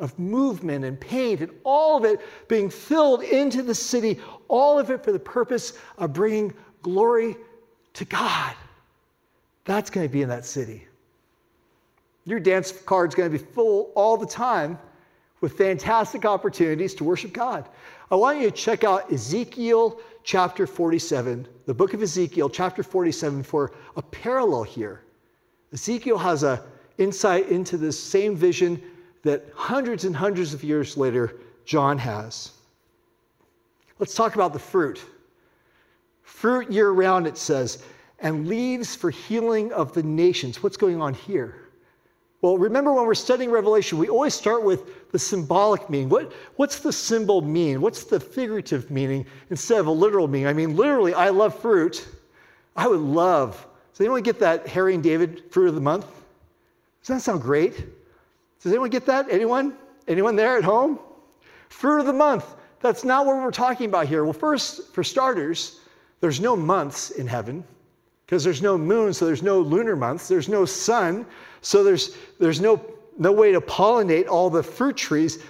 of 0.01 0.17
movement 0.19 0.83
and 0.83 0.99
paint, 0.99 1.39
and 1.39 1.51
all 1.63 1.97
of 1.97 2.03
it 2.03 2.19
being 2.49 2.69
filled 2.69 3.23
into 3.23 3.61
the 3.61 3.75
city, 3.75 4.19
all 4.47 4.77
of 4.77 4.89
it 4.89 5.03
for 5.03 5.11
the 5.11 5.19
purpose 5.19 5.73
of 5.97 6.11
bringing 6.11 6.53
glory 6.81 7.37
to 7.93 8.03
God. 8.03 8.53
That's 9.63 9.89
going 9.89 10.07
to 10.07 10.11
be 10.11 10.23
in 10.23 10.29
that 10.29 10.43
city. 10.43 10.87
Your 12.25 12.39
dance 12.39 12.71
card's 12.71 13.15
going 13.15 13.31
to 13.31 13.37
be 13.37 13.43
full 13.43 13.91
all 13.95 14.17
the 14.17 14.25
time 14.25 14.77
with 15.39 15.53
fantastic 15.53 16.25
opportunities 16.25 16.93
to 16.95 17.03
worship 17.03 17.31
God. 17.31 17.69
I 18.09 18.15
want 18.15 18.39
you 18.39 18.49
to 18.49 18.55
check 18.55 18.83
out 18.83 19.11
Ezekiel 19.11 19.99
chapter 20.23 20.67
47, 20.67 21.47
the 21.65 21.73
book 21.73 21.93
of 21.93 22.01
Ezekiel, 22.01 22.49
chapter 22.49 22.83
47, 22.83 23.43
for 23.43 23.71
a 23.95 24.01
parallel 24.01 24.63
here. 24.63 25.03
Ezekiel 25.73 26.17
has 26.17 26.43
an 26.43 26.59
insight 26.97 27.49
into 27.49 27.77
this 27.77 27.99
same 27.99 28.35
vision 28.35 28.81
that 29.23 29.45
hundreds 29.55 30.05
and 30.05 30.15
hundreds 30.15 30.53
of 30.53 30.63
years 30.63 30.97
later, 30.97 31.35
John 31.65 31.97
has. 31.97 32.51
Let's 33.99 34.15
talk 34.15 34.35
about 34.35 34.53
the 34.53 34.59
fruit. 34.59 35.01
Fruit 36.23 36.71
year 36.71 36.91
round, 36.91 37.27
it 37.27 37.37
says, 37.37 37.83
and 38.19 38.47
leaves 38.47 38.95
for 38.95 39.09
healing 39.09 39.71
of 39.73 39.93
the 39.93 40.03
nations. 40.03 40.63
What's 40.63 40.77
going 40.77 41.01
on 41.01 41.13
here? 41.13 41.55
Well, 42.41 42.57
remember 42.57 42.91
when 42.93 43.05
we're 43.05 43.13
studying 43.13 43.51
Revelation, 43.51 43.99
we 43.99 44.09
always 44.09 44.33
start 44.33 44.63
with 44.63 45.11
the 45.11 45.19
symbolic 45.19 45.87
meaning. 45.89 46.09
What, 46.09 46.33
what's 46.55 46.79
the 46.79 46.91
symbol 46.91 47.41
mean? 47.41 47.81
What's 47.81 48.03
the 48.03 48.19
figurative 48.19 48.89
meaning 48.89 49.27
instead 49.51 49.79
of 49.79 49.85
a 49.85 49.91
literal 49.91 50.27
meaning? 50.27 50.47
I 50.47 50.53
mean, 50.53 50.75
literally, 50.75 51.13
I 51.13 51.29
love 51.29 51.59
fruit. 51.59 52.07
I 52.75 52.87
would 52.87 52.99
love. 52.99 53.67
Does 53.91 54.01
anyone 54.01 54.23
get 54.23 54.39
that 54.39 54.65
Harry 54.67 54.95
and 54.95 55.03
David 55.03 55.43
fruit 55.51 55.67
of 55.67 55.75
the 55.75 55.81
month? 55.81 56.07
Does 57.01 57.09
that 57.09 57.21
sound 57.21 57.41
great? 57.41 57.85
Does 58.61 58.71
anyone 58.71 58.89
get 58.89 59.05
that? 59.07 59.27
Anyone? 59.29 59.75
Anyone 60.07 60.35
there 60.35 60.57
at 60.57 60.63
home? 60.63 60.99
Fruit 61.69 61.99
of 61.99 62.05
the 62.05 62.13
month. 62.13 62.45
That's 62.79 63.03
not 63.03 63.25
what 63.25 63.35
we're 63.37 63.51
talking 63.51 63.87
about 63.87 64.07
here. 64.07 64.23
Well, 64.23 64.33
first, 64.33 64.93
for 64.93 65.03
starters, 65.03 65.79
there's 66.19 66.39
no 66.39 66.55
months 66.55 67.11
in 67.11 67.27
heaven 67.27 67.63
because 68.25 68.43
there's 68.43 68.61
no 68.61 68.77
moon, 68.77 69.13
so 69.13 69.25
there's 69.25 69.43
no 69.43 69.59
lunar 69.59 69.95
months. 69.95 70.27
There's 70.27 70.49
no 70.49 70.65
sun, 70.65 71.25
so 71.61 71.83
there's, 71.83 72.17
there's 72.39 72.61
no, 72.61 72.83
no 73.17 73.31
way 73.31 73.51
to 73.51 73.61
pollinate 73.61 74.27
all 74.27 74.49
the 74.49 74.63
fruit 74.63 74.97
trees. 74.97 75.43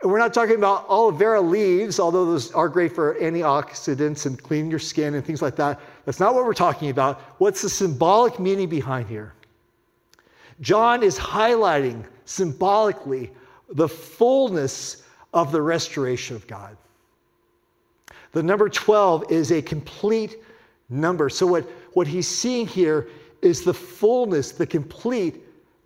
And 0.00 0.10
we're 0.10 0.18
not 0.18 0.32
talking 0.32 0.54
about 0.54 0.86
aloe 0.88 1.10
vera 1.10 1.40
leaves, 1.40 1.98
although 1.98 2.24
those 2.24 2.52
are 2.52 2.68
great 2.68 2.92
for 2.92 3.16
antioxidants 3.16 4.26
and 4.26 4.40
cleaning 4.40 4.70
your 4.70 4.78
skin 4.78 5.14
and 5.14 5.24
things 5.24 5.42
like 5.42 5.56
that. 5.56 5.80
That's 6.04 6.20
not 6.20 6.34
what 6.34 6.44
we're 6.44 6.54
talking 6.54 6.90
about. 6.90 7.20
What's 7.38 7.62
the 7.62 7.68
symbolic 7.68 8.38
meaning 8.38 8.68
behind 8.68 9.08
here? 9.08 9.34
John 10.60 11.02
is 11.02 11.18
highlighting 11.18 12.04
symbolically 12.24 13.30
the 13.70 13.88
fullness 13.88 15.02
of 15.32 15.52
the 15.52 15.62
restoration 15.62 16.36
of 16.36 16.46
God. 16.46 16.76
The 18.32 18.42
number 18.42 18.68
12 18.68 19.30
is 19.30 19.52
a 19.52 19.62
complete 19.62 20.36
number. 20.88 21.28
So, 21.28 21.46
what, 21.46 21.64
what 21.92 22.06
he's 22.06 22.28
seeing 22.28 22.66
here 22.66 23.08
is 23.42 23.62
the 23.62 23.74
fullness, 23.74 24.52
the 24.52 24.66
complete 24.66 25.42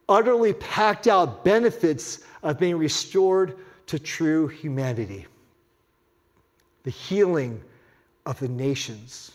utterly 0.09 0.52
packed 0.55 1.07
out 1.07 1.45
benefits 1.45 2.21
of 2.43 2.59
being 2.59 2.76
restored 2.76 3.57
to 3.87 3.99
true 3.99 4.49
humanity. 4.49 5.26
The 6.85 6.91
healing 6.91 7.61
of 8.26 8.38
the 8.41 8.49
nations. 8.49 9.33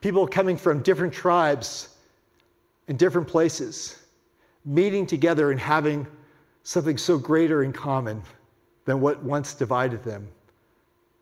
People 0.00 0.26
coming 0.26 0.56
from 0.56 0.82
different 0.82 1.12
tribes 1.12 1.96
and 2.88 2.98
different 2.98 3.28
places, 3.28 4.02
meeting 4.64 5.06
together 5.06 5.50
and 5.50 5.60
having 5.60 6.06
something 6.62 6.98
so 6.98 7.16
greater 7.16 7.62
in 7.62 7.72
common 7.72 8.22
than 8.84 9.00
what 9.00 9.22
once 9.22 9.54
divided 9.54 10.02
them 10.02 10.26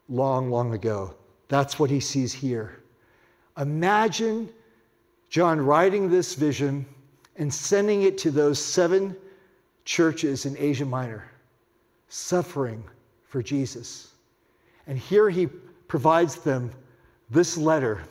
long, 0.08 0.50
long 0.50 0.73
ago. 0.75 1.14
That's 1.49 1.78
what 1.78 1.90
he 1.90 2.00
sees 2.00 2.32
here. 2.32 2.80
Imagine 3.58 4.49
John 5.28 5.61
writing 5.61 6.11
this 6.11 6.35
vision 6.35 6.87
and 7.37 7.52
sending 7.52 8.02
it 8.02 8.16
to 8.18 8.30
those 8.30 8.58
seven 8.58 9.16
churches 9.85 10.46
in 10.46 10.56
Asia 10.58 10.85
Minor, 10.85 11.30
suffering 12.08 12.82
for 13.28 13.42
Jesus. 13.42 14.12
And 14.87 14.99
here 14.99 15.28
he 15.28 15.46
provides 15.88 16.37
them 16.37 16.70
this 17.30 17.56
letter, 17.56 18.02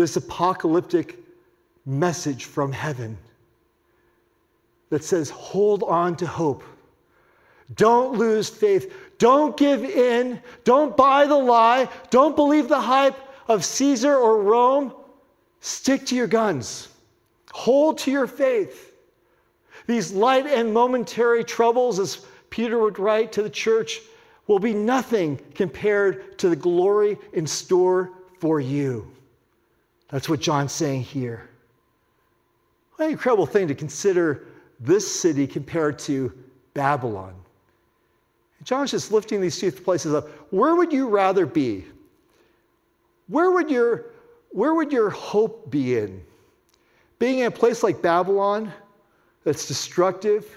this 0.00 0.16
apocalyptic 0.16 1.18
message 1.86 2.46
from 2.46 2.72
heaven 2.72 3.16
that 4.88 5.04
says, 5.04 5.30
Hold 5.30 5.82
on 5.84 6.16
to 6.16 6.26
hope. 6.26 6.64
Don't 7.76 8.18
lose 8.18 8.48
faith. 8.48 8.92
Don't 9.18 9.56
give 9.56 9.84
in. 9.84 10.40
Don't 10.64 10.96
buy 10.96 11.26
the 11.26 11.36
lie. 11.36 11.88
Don't 12.10 12.34
believe 12.34 12.68
the 12.68 12.80
hype 12.80 13.16
of 13.46 13.64
Caesar 13.64 14.16
or 14.16 14.42
Rome. 14.42 14.92
Stick 15.60 16.06
to 16.06 16.16
your 16.16 16.26
guns. 16.26 16.88
Hold 17.52 17.98
to 17.98 18.10
your 18.10 18.26
faith. 18.26 18.94
These 19.86 20.12
light 20.12 20.46
and 20.46 20.72
momentary 20.72 21.44
troubles, 21.44 21.98
as 21.98 22.26
Peter 22.48 22.78
would 22.78 22.98
write 22.98 23.32
to 23.32 23.42
the 23.42 23.50
church, 23.50 24.00
will 24.46 24.58
be 24.58 24.74
nothing 24.74 25.38
compared 25.54 26.38
to 26.38 26.48
the 26.48 26.56
glory 26.56 27.18
in 27.32 27.46
store 27.46 28.10
for 28.38 28.60
you. 28.60 29.06
That's 30.10 30.28
what 30.28 30.40
John's 30.40 30.72
saying 30.72 31.02
here. 31.02 31.48
What 32.96 33.06
an 33.06 33.12
incredible 33.12 33.46
thing 33.46 33.68
to 33.68 33.74
consider 33.74 34.46
this 34.80 35.20
city 35.20 35.46
compared 35.46 35.98
to 36.00 36.32
Babylon. 36.74 37.34
John's 38.64 38.90
just 38.90 39.12
lifting 39.12 39.40
these 39.40 39.58
two 39.58 39.72
places 39.72 40.12
up. 40.12 40.28
Where 40.52 40.74
would 40.74 40.92
you 40.92 41.08
rather 41.08 41.46
be? 41.46 41.84
Where 43.28 43.52
would 43.52 43.70
your, 43.70 44.06
where 44.50 44.74
would 44.74 44.92
your 44.92 45.10
hope 45.10 45.70
be 45.70 45.96
in? 45.98 46.22
Being 47.18 47.40
in 47.40 47.46
a 47.46 47.50
place 47.50 47.82
like 47.82 48.02
Babylon 48.02 48.72
that's 49.44 49.66
destructive 49.66 50.56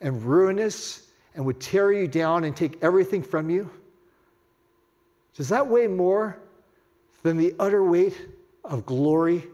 and 0.00 0.22
ruinous 0.22 1.08
and 1.34 1.44
would 1.44 1.60
tear 1.60 1.92
you 1.92 2.08
down 2.08 2.44
and 2.44 2.56
take 2.56 2.82
everything 2.82 3.22
from 3.22 3.50
you? 3.50 3.70
Does 5.36 5.48
that 5.48 5.66
weigh 5.66 5.88
more 5.88 6.38
than 7.22 7.36
the 7.36 7.54
utter 7.58 7.84
weight 7.84 8.16
of 8.64 8.86
glory 8.86 9.46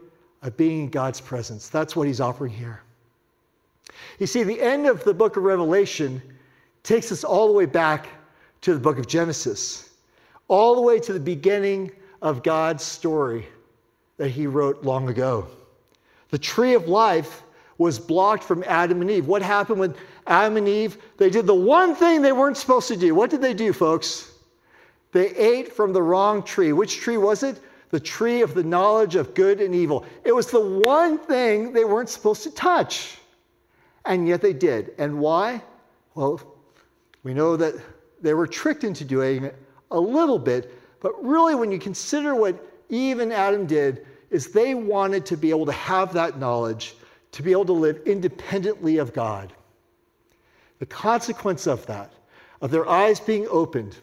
of 0.43 0.57
being 0.57 0.81
in 0.85 0.88
God's 0.88 1.21
presence? 1.21 1.69
That's 1.69 1.97
what 1.97 2.07
he's 2.07 2.21
offering 2.21 2.52
here. 2.52 2.81
You 4.19 4.26
see, 4.26 4.43
the 4.43 4.61
end 4.61 4.87
of 4.87 5.05
the 5.05 5.14
book 5.14 5.37
of 5.37 5.43
Revelation 5.43 6.23
takes 6.83 7.12
us 7.12 7.25
all 7.25 7.47
the 7.47 7.52
way 7.52 7.67
back 7.67 8.09
to 8.62 8.75
the 8.75 8.81
book 8.81 8.99
of 8.99 9.07
Genesis, 9.07 9.90
all 10.49 10.75
the 10.75 10.83
way 10.83 10.99
to 11.00 11.12
the 11.12 11.21
beginning 11.21 11.90
of 12.23 12.43
God's 12.43 12.85
story 12.85 13.47
that 14.17 14.29
he 14.29 14.47
wrote 14.47 14.85
long 14.85 15.09
ago. 15.09 15.47
The 16.31 16.38
tree 16.38 16.75
of 16.75 16.88
life 16.88 17.43
was 17.79 17.99
blocked 17.99 18.45
from 18.45 18.62
Adam 18.67 19.00
and 19.00 19.11
Eve. 19.11 19.26
What 19.26 19.40
happened 19.40 19.81
with 19.81 19.97
Adam 20.26 20.59
and 20.59 20.69
Eve? 20.69 20.99
They 21.17 21.31
did 21.31 21.47
the 21.47 21.55
one 21.55 21.95
thing 21.95 22.21
they 22.21 22.33
weren't 22.33 22.59
supposed 22.59 22.88
to 22.88 22.97
do. 22.97 23.14
What 23.14 23.31
did 23.31 23.40
they 23.40 23.55
do, 23.55 23.73
folks? 23.73 24.33
They 25.12 25.35
ate 25.35 25.73
from 25.73 25.93
the 25.93 26.02
wrong 26.02 26.43
tree. 26.43 26.73
Which 26.73 26.99
tree 26.99 27.17
was 27.17 27.43
it? 27.43 27.59
The 27.91 28.01
tree 28.01 28.43
of 28.43 28.55
the 28.55 28.63
knowledge 28.63 29.17
of 29.17 29.35
good 29.35 29.61
and 29.61 29.75
evil. 29.75 30.05
It 30.25 30.33
was 30.33 30.51
the 30.51 30.61
one 30.61 31.19
thing 31.19 31.73
they 31.73 31.85
weren't 31.85 32.09
supposed 32.09 32.43
to 32.45 32.51
touch. 32.51 33.19
And 34.05 34.27
yet 34.27 34.41
they 34.41 34.53
did. 34.53 34.93
And 34.99 35.19
why? 35.19 35.63
Well, 36.15 36.41
we 37.23 37.35
know 37.35 37.57
that 37.57 37.75
they 38.21 38.35
were 38.35 38.47
tricked 38.47 38.85
into 38.85 39.05
doing 39.05 39.45
it 39.45 39.57
a 39.91 40.01
little 40.01 40.39
bit, 40.39 40.73
but 41.01 41.13
really, 41.25 41.55
when 41.55 41.73
you 41.73 41.79
consider 41.79 42.35
what 42.35 42.65
Eve 42.89 43.21
and 43.21 43.33
Adam 43.33 43.67
did, 43.67 44.07
is 44.31 44.53
they 44.53 44.75
wanted 44.75 45.27
to 45.27 45.37
be 45.37 45.51
able 45.51 45.67
to 45.67 45.73
have 45.73 46.13
that 46.13 46.39
knowledge, 46.39 46.95
to 47.33 47.43
be 47.43 47.53
able 47.53 47.65
to 47.65 47.73
live 47.73 48.01
independently 48.07 48.99
of 48.99 49.13
God. 49.13 49.53
The 50.79 50.87
consequence 50.87 51.67
of 51.67 51.85
that, 51.87 52.13
of 52.61 52.71
their 52.71 52.89
eyes 52.89 53.19
being 53.21 53.47
opened, 53.51 53.97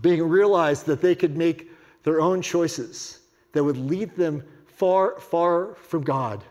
being 0.00 0.22
realized 0.22 0.86
that 0.86 1.00
they 1.00 1.14
could 1.14 1.36
make 1.36 1.70
their 2.08 2.22
own 2.22 2.40
choices 2.40 3.18
that 3.52 3.62
would 3.62 3.76
lead 3.76 4.16
them 4.16 4.42
far, 4.66 5.20
far 5.20 5.74
from 5.74 6.02
God, 6.02 6.42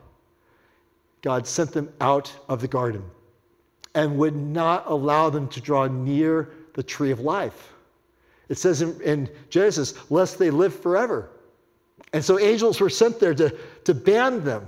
God 1.23 1.47
sent 1.47 1.71
them 1.71 1.91
out 1.99 2.31
of 2.47 2.61
the 2.61 2.67
garden 2.67 3.03
and 3.95 4.19
would 4.19 4.35
not 4.35 4.83
allow 4.85 5.31
them 5.31 5.47
to 5.47 5.59
draw 5.59 5.87
near 5.87 6.51
the 6.75 6.83
tree 6.83 7.09
of 7.09 7.21
life. 7.21 7.73
It 8.49 8.59
says 8.59 8.83
in, 8.83 9.01
in 9.01 9.27
Genesis, 9.49 9.95
lest 10.11 10.37
they 10.37 10.51
live 10.51 10.79
forever. 10.79 11.31
And 12.13 12.23
so 12.23 12.37
angels 12.37 12.79
were 12.79 12.91
sent 12.91 13.19
there 13.19 13.33
to, 13.33 13.57
to 13.85 13.95
ban 13.95 14.43
them, 14.43 14.67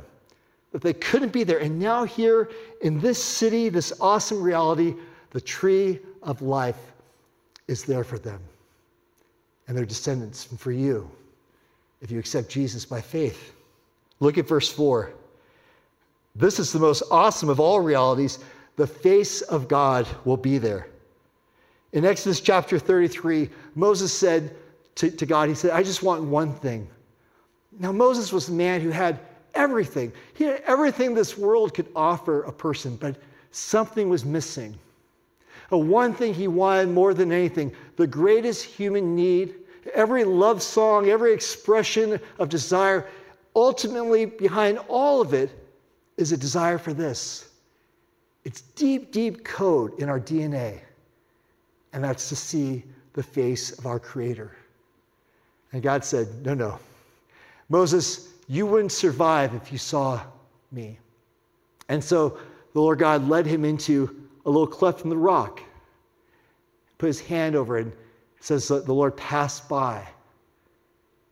that 0.72 0.82
they 0.82 0.94
couldn't 0.94 1.32
be 1.32 1.44
there. 1.44 1.60
And 1.60 1.78
now, 1.78 2.04
here 2.04 2.50
in 2.82 3.00
this 3.00 3.24
city, 3.24 3.70
this 3.70 3.94
awesome 4.02 4.42
reality, 4.42 4.96
the 5.30 5.42
tree 5.42 6.00
of 6.24 6.42
life 6.42 6.94
is 7.68 7.84
there 7.84 8.04
for 8.04 8.18
them 8.18 8.42
and 9.70 9.78
their 9.78 9.86
descendants 9.86 10.50
and 10.50 10.60
for 10.60 10.72
you 10.72 11.10
if 12.02 12.10
you 12.12 12.20
accept 12.20 12.50
Jesus 12.50 12.86
by 12.86 13.00
faith. 13.00 13.54
Look 14.20 14.38
at 14.38 14.48
verse 14.48 14.68
4. 14.68 15.14
This 16.36 16.60
is 16.60 16.74
the 16.74 16.80
most 16.80 17.04
awesome 17.12 17.50
of 17.50 17.60
all 17.60 17.80
realities. 17.80 18.40
The 18.78 18.88
face 18.88 19.42
of 19.42 19.68
God 19.68 20.08
will 20.26 20.38
be 20.38 20.58
there. 20.58 20.88
In 21.94 22.04
Exodus 22.04 22.40
chapter 22.42 22.80
33, 22.80 23.50
Moses 23.76 24.12
said 24.12 24.56
to, 24.96 25.12
to 25.12 25.26
God, 25.26 25.50
He 25.50 25.56
said, 25.56 25.72
I 25.72 25.84
just 25.84 26.02
want 26.02 26.24
one 26.24 26.54
thing. 26.54 26.88
Now, 27.80 27.92
Moses 27.92 28.34
was 28.34 28.50
a 28.50 28.54
man 28.54 28.82
who 28.82 28.90
had 28.90 29.20
everything. 29.54 30.12
He 30.34 30.46
had 30.46 30.64
everything 30.66 31.14
this 31.14 31.38
world 31.38 31.76
could 31.76 31.88
offer 31.96 32.42
a 32.44 32.52
person, 32.52 32.96
but 32.96 33.18
something 33.52 34.10
was 34.10 34.26
missing. 34.26 34.78
The 35.70 35.78
one 35.78 36.14
thing 36.14 36.34
he 36.34 36.48
wanted 36.48 36.90
more 36.90 37.14
than 37.14 37.32
anything, 37.32 37.72
the 37.96 38.08
greatest 38.08 38.64
human 38.64 39.16
need, 39.16 39.56
every 39.94 40.24
love 40.24 40.62
song, 40.62 41.10
every 41.10 41.34
expression 41.34 42.20
of 42.40 42.50
desire, 42.50 43.08
ultimately 43.56 44.26
behind 44.26 44.80
all 44.88 45.22
of 45.22 45.34
it 45.34 45.52
is 46.18 46.32
a 46.32 46.38
desire 46.38 46.78
for 46.78 46.94
this. 46.94 47.50
It's 48.44 48.62
deep, 48.62 49.12
deep 49.12 49.44
code 49.44 50.00
in 50.00 50.10
our 50.10 50.20
DNA, 50.20 50.80
and 51.94 52.04
that's 52.04 52.30
to 52.30 52.36
see 52.36 52.84
the 53.14 53.24
face 53.24 53.78
of 53.78 53.86
our 53.86 54.00
Creator. 54.00 54.56
And 55.72 55.84
God 55.84 56.04
said, 56.04 56.28
No, 56.46 56.54
no. 56.54 56.80
Moses, 57.70 58.34
you 58.48 58.66
wouldn't 58.66 58.92
survive 58.92 59.54
if 59.54 59.72
you 59.72 59.78
saw 59.78 60.22
me. 60.72 60.98
And 61.90 62.04
so 62.04 62.40
the 62.74 62.82
Lord 62.82 63.00
God 63.00 63.28
led 63.28 63.46
him 63.46 63.66
into 63.66 64.29
a 64.46 64.50
little 64.50 64.68
cleft 64.68 65.04
in 65.04 65.10
the 65.10 65.18
rock, 65.18 65.62
put 66.98 67.08
his 67.08 67.20
hand 67.20 67.56
over 67.56 67.78
it, 67.78 67.84
and 67.84 67.94
says 68.40 68.68
that 68.70 68.86
the 68.86 68.94
Lord 68.94 69.16
passed 69.18 69.68
by 69.70 70.08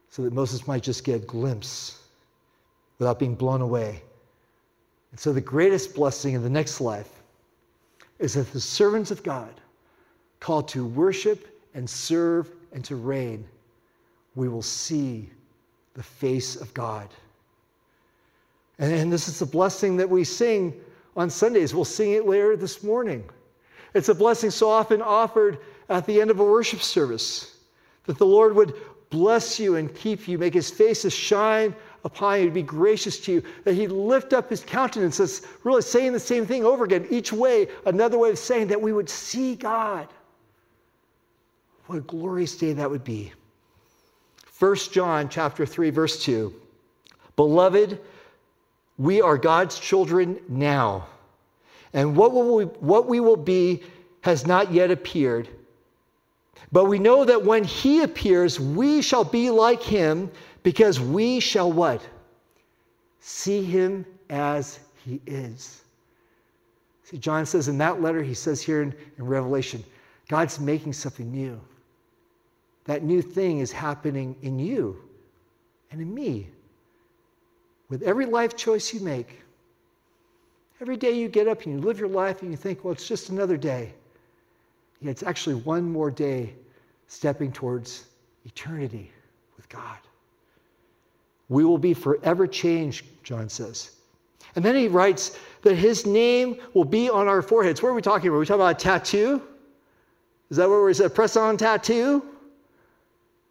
so 0.09 0.23
that 0.23 0.33
Moses 0.33 0.67
might 0.67 0.83
just 0.83 1.03
get 1.03 1.15
a 1.15 1.25
glimpse 1.25 1.99
without 2.97 3.19
being 3.19 3.35
blown 3.35 3.61
away. 3.61 4.01
And 5.11 5.19
so 5.19 5.31
the 5.31 5.41
greatest 5.41 5.95
blessing 5.95 6.33
in 6.33 6.43
the 6.43 6.49
next 6.49 6.81
life 6.81 7.09
is 8.19 8.33
that 8.33 8.51
the 8.51 8.59
servants 8.59 9.11
of 9.11 9.23
God, 9.23 9.53
called 10.39 10.67
to 10.69 10.85
worship 10.85 11.47
and 11.73 11.89
serve 11.89 12.51
and 12.73 12.83
to 12.85 12.95
reign, 12.95 13.45
we 14.35 14.47
will 14.47 14.61
see 14.61 15.29
the 15.93 16.03
face 16.03 16.55
of 16.55 16.73
God. 16.73 17.09
And, 18.79 18.93
and 18.93 19.11
this 19.11 19.27
is 19.27 19.39
the 19.39 19.45
blessing 19.45 19.97
that 19.97 20.09
we 20.09 20.23
sing 20.23 20.79
on 21.17 21.29
Sundays. 21.29 21.75
We'll 21.75 21.83
sing 21.83 22.13
it 22.13 22.25
later 22.25 22.55
this 22.55 22.83
morning. 22.83 23.27
It's 23.93 24.09
a 24.09 24.15
blessing 24.15 24.51
so 24.51 24.69
often 24.69 25.01
offered 25.01 25.57
at 25.89 26.05
the 26.05 26.21
end 26.21 26.29
of 26.29 26.39
a 26.39 26.43
worship 26.43 26.81
service 26.81 27.57
that 28.05 28.17
the 28.17 28.25
Lord 28.25 28.55
would 28.55 28.73
bless 29.09 29.59
you 29.59 29.75
and 29.75 29.93
keep 29.95 30.27
you, 30.27 30.37
make 30.37 30.53
his 30.53 30.69
face 30.69 31.01
to 31.01 31.09
shine 31.09 31.73
upon 32.03 32.39
you, 32.39 32.45
to 32.45 32.51
be 32.51 32.61
gracious 32.61 33.19
to 33.21 33.33
you, 33.33 33.43
that 33.63 33.73
he'd 33.73 33.91
lift 33.91 34.31
up 34.33 34.49
his 34.49 34.63
countenance. 34.63 35.19
It's 35.19 35.41
really 35.63 35.81
saying 35.81 36.13
the 36.13 36.19
same 36.19 36.45
thing 36.45 36.63
over 36.63 36.83
again, 36.83 37.07
each 37.09 37.33
way, 37.33 37.67
another 37.85 38.17
way 38.17 38.29
of 38.29 38.37
saying 38.37 38.67
that 38.67 38.81
we 38.81 38.93
would 38.93 39.09
see 39.09 39.55
God. 39.55 40.07
What 41.87 41.97
a 41.97 42.01
glorious 42.01 42.55
day 42.57 42.73
that 42.73 42.89
would 42.89 43.03
be. 43.03 43.33
1 44.59 44.75
John 44.91 45.29
chapter 45.29 45.65
3, 45.65 45.89
verse 45.89 46.23
2. 46.23 46.53
Beloved, 47.35 47.99
we 48.97 49.21
are 49.21 49.37
God's 49.37 49.79
children 49.79 50.39
now. 50.47 51.07
And 51.93 52.15
what, 52.15 52.33
will 52.33 52.55
we, 52.55 52.63
what 52.65 53.07
we 53.07 53.19
will 53.19 53.37
be 53.37 53.83
has 54.21 54.45
not 54.45 54.71
yet 54.71 54.91
appeared. 54.91 55.47
But 56.71 56.85
we 56.85 56.99
know 56.99 57.23
that 57.23 57.43
when 57.43 57.63
he 57.63 58.01
appears, 58.01 58.59
we 58.59 59.01
shall 59.01 59.23
be 59.23 59.49
like 59.49 59.81
him 59.81 60.29
because 60.63 60.99
we 60.99 61.39
shall 61.39 61.71
what? 61.71 62.01
See 63.19 63.63
him 63.63 64.05
as 64.29 64.79
he 65.05 65.21
is. 65.25 65.81
See, 67.03 67.17
John 67.17 67.45
says 67.45 67.69
in 67.69 67.77
that 67.77 68.01
letter, 68.01 68.21
he 68.21 68.33
says 68.33 68.61
here 68.61 68.81
in, 68.81 68.93
in 69.17 69.25
Revelation, 69.25 69.83
God's 70.27 70.59
making 70.59 70.91
something 70.91 71.31
new. 71.31 71.59
That 72.83 73.03
new 73.03 73.21
thing 73.21 73.59
is 73.59 73.71
happening 73.71 74.35
in 74.41 74.59
you 74.59 74.99
and 75.91 76.01
in 76.01 76.13
me. 76.13 76.49
With 77.89 78.03
every 78.03 78.25
life 78.25 78.55
choice 78.55 78.93
you 78.93 78.99
make, 78.99 79.39
every 80.81 80.97
day 80.97 81.11
you 81.11 81.29
get 81.29 81.47
up 81.47 81.63
and 81.63 81.73
you 81.73 81.85
live 81.85 81.99
your 81.99 82.09
life 82.09 82.41
and 82.41 82.51
you 82.51 82.57
think, 82.57 82.83
well, 82.83 82.93
it's 82.93 83.07
just 83.07 83.29
another 83.29 83.57
day. 83.57 83.93
Yeah, 85.01 85.11
it's 85.11 85.23
actually 85.23 85.55
one 85.55 85.89
more 85.89 86.11
day 86.11 86.53
stepping 87.07 87.51
towards 87.51 88.05
eternity 88.45 89.11
with 89.55 89.69
God. 89.69 89.97
We 91.49 91.63
will 91.63 91.77
be 91.77 91.93
forever 91.93 92.45
changed, 92.45 93.05
John 93.23 93.47
says. 93.47 93.91
And 94.55 94.65
then 94.65 94.75
he 94.75 94.87
writes 94.87 95.37
that 95.61 95.75
his 95.75 96.05
name 96.05 96.57
will 96.73 96.85
be 96.85 97.09
on 97.09 97.27
our 97.27 97.41
foreheads. 97.41 97.81
What 97.81 97.89
are 97.89 97.93
we 97.93 98.01
talking 98.01 98.27
about? 98.27 98.37
Are 98.37 98.39
we 98.39 98.45
talking 98.45 98.61
about 98.61 98.81
a 98.81 98.83
tattoo? 98.83 99.41
Is 100.49 100.57
that 100.57 100.67
what 100.69 100.81
we're? 100.81 101.09
Press 101.09 101.37
on 101.37 101.57
tattoo? 101.57 102.23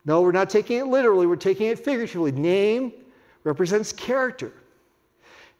No, 0.05 0.21
we're 0.23 0.33
not 0.33 0.51
taking 0.51 0.79
it 0.79 0.87
literally, 0.87 1.27
we're 1.27 1.37
taking 1.37 1.67
it 1.67 1.79
figuratively. 1.79 2.33
Name 2.33 2.93
represents 3.47 3.93
character. 3.93 4.53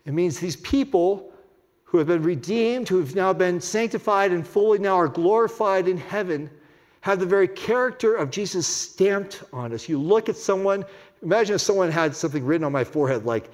It 0.05 0.13
means 0.13 0.39
these 0.39 0.57
people 0.57 1.33
who 1.85 1.99
have 1.99 2.09
been 2.09 2.23
redeemed, 2.23 2.89
who 2.89 2.99
have 2.99 3.15
now 3.15 3.33
been 3.33 3.61
sanctified 3.61 4.33
and 4.33 4.47
fully 4.47 4.79
now 4.79 4.97
are 4.97 5.09
glorified 5.09 5.87
in 5.87 5.97
heaven, 5.97 6.51
have 7.01 7.21
the 7.21 7.27
very 7.27 7.47
character 7.47 8.17
of 8.17 8.31
Jesus 8.31 8.67
stamped 8.67 9.45
on 9.53 9.73
us. 9.73 9.89
You 9.89 10.01
look 10.01 10.29
at 10.29 10.37
someone, 10.37 10.85
imagine 11.23 11.55
if 11.55 11.61
someone 11.61 11.91
had 11.91 12.15
something 12.15 12.45
written 12.45 12.65
on 12.65 12.73
my 12.73 12.83
forehead 12.83 13.25
like, 13.25 13.49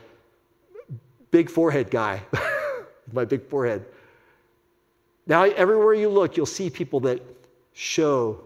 big 1.30 1.50
forehead 1.50 1.90
guy, 1.90 2.22
my 3.12 3.26
big 3.26 3.46
forehead. 3.46 3.84
Now, 5.26 5.42
everywhere 5.44 5.92
you 5.92 6.08
look, 6.08 6.38
you'll 6.38 6.46
see 6.46 6.70
people 6.70 7.00
that 7.00 7.20
show 7.74 8.40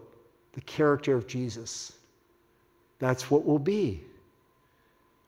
the 0.51 0.61
character 0.61 1.15
of 1.15 1.27
Jesus. 1.27 1.93
That's 2.99 3.31
what 3.31 3.45
we'll 3.45 3.57
be. 3.59 4.03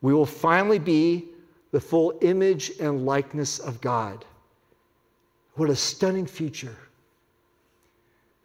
We 0.01 0.13
will 0.13 0.25
finally 0.25 0.79
be 0.79 1.29
the 1.71 1.79
full 1.79 2.17
image 2.21 2.71
and 2.79 3.05
likeness 3.05 3.59
of 3.59 3.79
God. 3.81 4.25
What 5.55 5.69
a 5.69 5.75
stunning 5.75 6.25
future. 6.25 6.77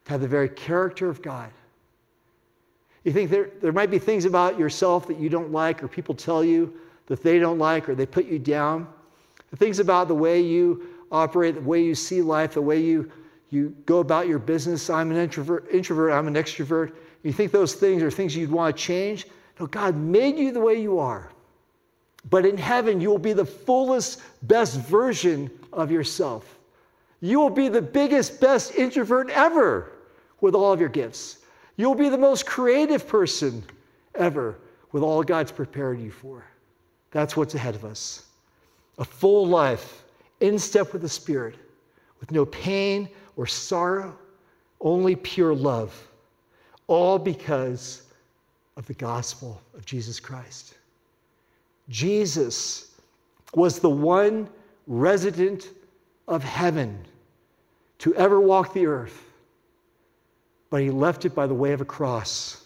To 0.05 0.11
have 0.13 0.21
the 0.21 0.29
very 0.29 0.49
character 0.49 1.09
of 1.09 1.23
God. 1.23 1.51
You 3.05 3.13
think 3.13 3.31
there, 3.31 3.51
there 3.61 3.73
might 3.73 3.91
be 3.91 3.99
things 3.99 4.25
about 4.25 4.59
yourself 4.59 5.07
that 5.09 5.19
you 5.19 5.29
don't 5.29 5.53
like, 5.53 5.83
or 5.83 5.89
people 5.89 6.15
tell 6.15 6.43
you 6.45 6.75
that 7.07 7.23
they 7.23 7.39
don't 7.39 7.59
like, 7.59 7.89
or 7.89 7.95
they 7.95 8.07
put 8.07 8.27
you 8.27 8.39
down. 8.39 8.87
The 9.51 9.57
things 9.57 9.79
about 9.79 10.09
the 10.09 10.15
way 10.15 10.41
you 10.41 10.89
operate, 11.13 11.55
the 11.55 11.61
way 11.61 11.83
you 11.83 11.95
see 11.95 12.21
life, 12.23 12.55
the 12.55 12.63
way 12.63 12.81
you, 12.81 13.11
you 13.51 13.75
go 13.87 14.01
about 14.01 14.27
your 14.27 14.39
business. 14.39 14.91
I'm 14.91 15.11
an 15.11 15.17
introvert, 15.17 15.71
introvert, 15.71 16.13
I'm 16.13 16.27
an 16.27 16.35
extrovert. 16.35 16.95
You 17.23 17.33
think 17.33 17.53
those 17.53 17.75
things 17.75 18.03
are 18.03 18.11
things 18.11 18.35
you'd 18.35 18.51
want 18.51 18.77
to 18.77 18.83
change? 18.83 19.27
No, 19.61 19.67
God 19.67 19.97
made 19.97 20.37
you 20.37 20.51
the 20.51 20.61
way 20.61 20.81
you 20.81 20.99
are. 20.99 21.31
But 22.31 22.47
in 22.47 22.57
heaven, 22.57 23.01
you 23.01 23.11
will 23.11 23.19
be 23.19 23.33
the 23.33 23.45
fullest, 23.45 24.23
best 24.43 24.79
version 24.81 25.51
of 25.73 25.91
yourself. 25.91 26.59
You 27.21 27.41
will 27.41 27.51
be 27.51 27.69
the 27.69 27.83
biggest, 27.83 28.41
best 28.41 28.75
introvert 28.75 29.31
ever 29.31 29.93
with 30.41 30.55
all 30.55 30.73
of 30.73 30.81
your 30.81 30.89
gifts. 30.89 31.39
You'll 31.77 31.95
be 31.95 32.09
the 32.09 32.19
most 32.19 32.47
creative 32.47 33.07
person 33.09 33.65
ever 34.15 34.59
with 34.93 35.03
all 35.03 35.23
God's 35.23 35.53
prepared 35.53 36.01
you 36.01 36.11
for. 36.11 36.45
That's 37.11 37.37
what's 37.37 37.55
ahead 37.55 37.75
of 37.75 37.85
us. 37.85 38.27
A 38.99 39.05
full 39.05 39.47
life 39.47 40.05
in 40.41 40.59
step 40.59 40.93
with 40.93 41.03
the 41.03 41.09
Spirit, 41.09 41.57
with 42.21 42.31
no 42.31 42.45
pain 42.47 43.09
or 43.37 43.47
sorrow, 43.47 44.17
only 44.81 45.17
pure 45.17 45.55
love, 45.55 46.09
all 46.87 47.19
because 47.19 48.03
of 48.77 48.87
the 48.87 48.95
gospel 48.95 49.61
of 49.75 49.85
Jesus 49.85 50.21
Christ. 50.21 50.75
Jesus 51.89 52.93
was 53.55 53.79
the 53.79 53.91
one 53.91 54.49
resident 54.87 55.69
of 56.27 56.43
heaven 56.43 56.99
to 57.99 58.15
ever 58.15 58.41
walk 58.41 58.73
the 58.73 58.87
earth, 58.87 59.25
but 60.71 60.81
he 60.81 60.91
left 60.91 61.25
it 61.25 61.35
by 61.35 61.47
the 61.47 61.55
way 61.55 61.73
of 61.73 61.81
a 61.81 61.85
cross 61.85 62.65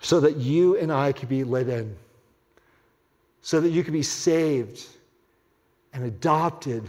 so 0.00 0.20
that 0.20 0.36
you 0.36 0.76
and 0.78 0.90
I 0.90 1.12
could 1.12 1.28
be 1.28 1.44
let 1.44 1.68
in, 1.68 1.94
so 3.42 3.60
that 3.60 3.70
you 3.70 3.84
could 3.84 3.92
be 3.92 4.02
saved 4.02 4.86
and 5.92 6.04
adopted 6.04 6.88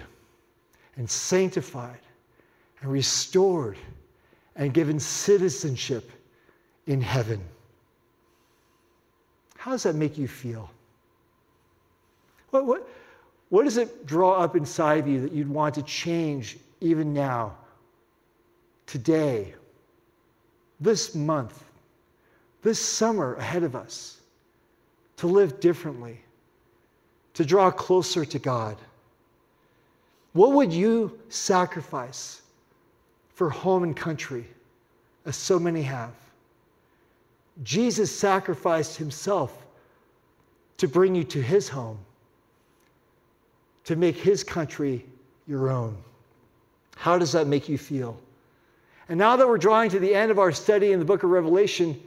and 0.95 1.09
sanctified 1.09 1.99
and 2.81 2.91
restored 2.91 3.77
and 4.55 4.73
given 4.73 4.99
citizenship 4.99 6.11
in 6.87 7.01
heaven. 7.01 7.41
How 9.61 9.69
does 9.69 9.83
that 9.83 9.93
make 9.93 10.17
you 10.17 10.27
feel? 10.27 10.71
What, 12.49 12.65
what, 12.65 12.89
what 13.49 13.63
does 13.63 13.77
it 13.77 14.07
draw 14.07 14.39
up 14.39 14.55
inside 14.55 14.97
of 14.97 15.07
you 15.07 15.21
that 15.21 15.33
you'd 15.33 15.47
want 15.47 15.75
to 15.75 15.83
change 15.83 16.57
even 16.79 17.13
now 17.13 17.55
today, 18.87 19.53
this 20.79 21.13
month, 21.13 21.63
this 22.63 22.79
summer 22.79 23.35
ahead 23.35 23.61
of 23.61 23.75
us 23.75 24.21
to 25.17 25.27
live 25.27 25.59
differently, 25.59 26.19
to 27.35 27.45
draw 27.45 27.69
closer 27.69 28.25
to 28.25 28.39
God? 28.39 28.77
What 30.33 30.53
would 30.53 30.73
you 30.73 31.19
sacrifice 31.29 32.41
for 33.35 33.51
home 33.51 33.83
and 33.83 33.95
country, 33.95 34.47
as 35.27 35.35
so 35.35 35.59
many 35.59 35.83
have? 35.83 36.15
Jesus 37.63 38.15
sacrificed 38.15 38.97
himself 38.97 39.65
to 40.77 40.87
bring 40.87 41.13
you 41.13 41.23
to 41.25 41.41
his 41.41 41.69
home, 41.69 41.99
to 43.83 43.95
make 43.95 44.17
his 44.17 44.43
country 44.43 45.05
your 45.47 45.69
own. 45.69 45.95
How 46.95 47.17
does 47.17 47.31
that 47.33 47.47
make 47.47 47.69
you 47.69 47.77
feel? 47.77 48.19
And 49.09 49.17
now 49.17 49.35
that 49.35 49.47
we're 49.47 49.57
drawing 49.57 49.89
to 49.91 49.99
the 49.99 50.13
end 50.13 50.31
of 50.31 50.39
our 50.39 50.51
study 50.51 50.91
in 50.91 50.99
the 50.99 51.05
book 51.05 51.23
of 51.23 51.29
Revelation, 51.29 51.99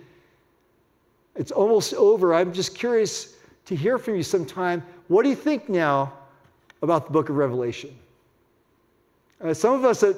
it's 1.37 1.53
almost 1.53 1.95
over. 1.95 2.35
I'm 2.35 2.53
just 2.53 2.75
curious 2.75 3.37
to 3.67 3.77
hear 3.77 3.99
from 3.99 4.17
you 4.17 4.23
sometime. 4.23 4.83
What 5.09 5.23
do 5.23 5.29
you 5.29 5.37
think 5.37 5.69
now 5.69 6.13
about 6.83 7.07
the 7.07 7.13
book 7.13 7.29
of 7.29 7.37
Revelation? 7.37 7.95
Uh, 9.41 9.53
some 9.53 9.75
of 9.75 9.85
us 9.85 10.01
that, 10.01 10.17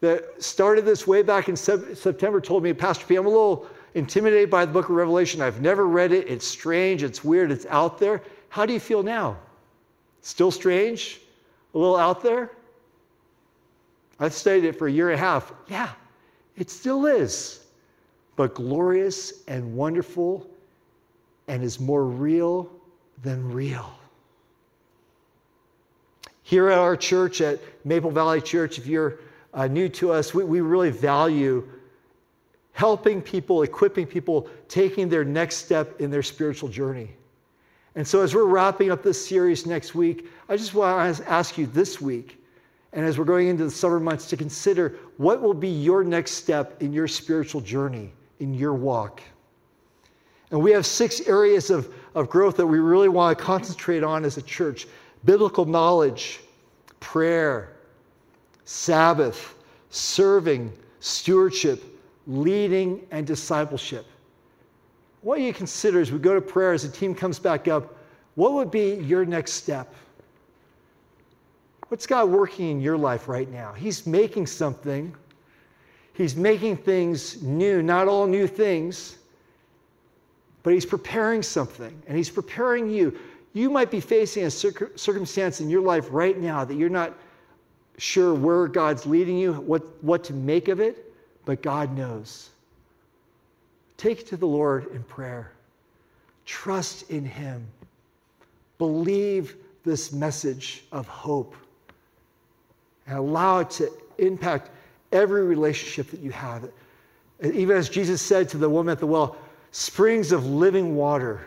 that 0.00 0.42
started 0.42 0.84
this 0.84 1.06
way 1.06 1.22
back 1.22 1.48
in 1.48 1.56
September 1.56 2.40
told 2.40 2.62
me, 2.62 2.72
Pastor 2.72 3.06
P, 3.06 3.16
I'm 3.16 3.26
a 3.26 3.28
little 3.28 3.66
intimidated 3.98 4.48
by 4.48 4.64
the 4.64 4.72
book 4.72 4.88
of 4.88 4.94
Revelation. 4.94 5.40
I've 5.40 5.60
never 5.60 5.86
read 5.86 6.12
it. 6.12 6.28
It's 6.28 6.46
strange, 6.46 7.02
it's 7.02 7.22
weird, 7.22 7.50
it's 7.50 7.66
out 7.66 7.98
there. 7.98 8.22
How 8.48 8.64
do 8.64 8.72
you 8.72 8.80
feel 8.80 9.02
now? 9.02 9.36
Still 10.22 10.50
strange? 10.50 11.20
A 11.74 11.78
little 11.78 11.96
out 11.96 12.22
there? 12.22 12.52
I've 14.20 14.32
studied 14.32 14.64
it 14.64 14.78
for 14.78 14.88
a 14.88 14.92
year 14.92 15.10
and 15.10 15.18
a 15.18 15.22
half. 15.22 15.52
Yeah, 15.68 15.90
it 16.56 16.70
still 16.70 17.06
is, 17.06 17.64
but 18.36 18.54
glorious 18.54 19.44
and 19.46 19.76
wonderful 19.76 20.48
and 21.46 21.62
is 21.62 21.78
more 21.78 22.04
real 22.04 22.70
than 23.22 23.52
real. 23.52 23.90
Here 26.42 26.68
at 26.68 26.78
our 26.78 26.96
church, 26.96 27.40
at 27.40 27.60
Maple 27.84 28.10
Valley 28.10 28.40
Church, 28.40 28.78
if 28.78 28.86
you're 28.86 29.20
uh, 29.54 29.66
new 29.66 29.88
to 29.90 30.12
us, 30.12 30.34
we, 30.34 30.44
we 30.44 30.60
really 30.60 30.90
value 30.90 31.68
helping 32.78 33.20
people, 33.20 33.64
equipping 33.64 34.06
people, 34.06 34.48
taking 34.68 35.08
their 35.08 35.24
next 35.24 35.56
step 35.56 36.00
in 36.00 36.12
their 36.12 36.22
spiritual 36.22 36.68
journey. 36.68 37.10
And 37.96 38.06
so, 38.06 38.22
as 38.22 38.36
we're 38.36 38.44
wrapping 38.44 38.92
up 38.92 39.02
this 39.02 39.26
series 39.26 39.66
next 39.66 39.96
week, 39.96 40.28
I 40.48 40.56
just 40.56 40.74
want 40.74 41.16
to 41.16 41.28
ask 41.28 41.58
you 41.58 41.66
this 41.66 42.00
week, 42.00 42.40
and 42.92 43.04
as 43.04 43.18
we're 43.18 43.24
going 43.24 43.48
into 43.48 43.64
the 43.64 43.70
summer 43.72 43.98
months, 43.98 44.28
to 44.28 44.36
consider 44.36 44.94
what 45.16 45.42
will 45.42 45.54
be 45.54 45.68
your 45.68 46.04
next 46.04 46.34
step 46.34 46.80
in 46.80 46.92
your 46.92 47.08
spiritual 47.08 47.60
journey, 47.60 48.12
in 48.38 48.54
your 48.54 48.74
walk. 48.74 49.22
And 50.52 50.62
we 50.62 50.70
have 50.70 50.86
six 50.86 51.20
areas 51.22 51.70
of, 51.70 51.92
of 52.14 52.30
growth 52.30 52.56
that 52.58 52.66
we 52.68 52.78
really 52.78 53.08
want 53.08 53.36
to 53.36 53.44
concentrate 53.44 54.04
on 54.04 54.24
as 54.24 54.36
a 54.36 54.42
church 54.42 54.86
biblical 55.24 55.64
knowledge, 55.64 56.38
prayer, 57.00 57.72
Sabbath, 58.66 59.56
serving, 59.90 60.72
stewardship, 61.00 61.82
leading, 62.28 63.04
and 63.10 63.26
discipleship. 63.26 64.06
What 65.22 65.40
you 65.40 65.52
consider 65.52 66.00
as 66.00 66.12
we 66.12 66.18
go 66.18 66.34
to 66.34 66.40
prayer, 66.40 66.74
as 66.74 66.82
the 66.82 66.96
team 66.96 67.14
comes 67.14 67.38
back 67.38 67.66
up, 67.66 67.96
what 68.34 68.52
would 68.52 68.70
be 68.70 68.96
your 68.96 69.24
next 69.24 69.52
step? 69.54 69.92
What's 71.88 72.06
God 72.06 72.28
working 72.28 72.70
in 72.70 72.80
your 72.80 72.98
life 72.98 73.28
right 73.28 73.50
now? 73.50 73.72
He's 73.72 74.06
making 74.06 74.46
something. 74.46 75.12
He's 76.12 76.36
making 76.36 76.76
things 76.76 77.42
new, 77.42 77.82
not 77.82 78.08
all 78.08 78.26
new 78.26 78.46
things, 78.46 79.16
but 80.62 80.74
He's 80.74 80.86
preparing 80.86 81.42
something, 81.42 82.00
and 82.06 82.16
He's 82.16 82.30
preparing 82.30 82.90
you. 82.90 83.18
You 83.54 83.70
might 83.70 83.90
be 83.90 84.00
facing 84.00 84.44
a 84.44 84.50
circumstance 84.50 85.60
in 85.60 85.70
your 85.70 85.80
life 85.80 86.08
right 86.10 86.38
now 86.38 86.64
that 86.64 86.74
you're 86.74 86.90
not 86.90 87.14
sure 87.96 88.34
where 88.34 88.68
God's 88.68 89.06
leading 89.06 89.38
you, 89.38 89.54
what, 89.54 89.82
what 90.02 90.22
to 90.24 90.34
make 90.34 90.68
of 90.68 90.78
it 90.78 91.07
but 91.48 91.62
God 91.62 91.96
knows. 91.96 92.50
Take 93.96 94.20
it 94.20 94.26
to 94.26 94.36
the 94.36 94.46
Lord 94.46 94.92
in 94.92 95.02
prayer. 95.02 95.50
Trust 96.44 97.10
in 97.10 97.24
Him. 97.24 97.66
Believe 98.76 99.56
this 99.82 100.12
message 100.12 100.84
of 100.92 101.08
hope 101.08 101.56
and 103.06 103.16
allow 103.16 103.60
it 103.60 103.70
to 103.70 103.90
impact 104.18 104.68
every 105.10 105.42
relationship 105.42 106.10
that 106.10 106.20
you 106.20 106.32
have. 106.32 106.68
Even 107.42 107.78
as 107.78 107.88
Jesus 107.88 108.20
said 108.20 108.50
to 108.50 108.58
the 108.58 108.68
woman 108.68 108.92
at 108.92 108.98
the 108.98 109.06
well, 109.06 109.38
springs 109.70 110.32
of 110.32 110.44
living 110.44 110.96
water 110.96 111.46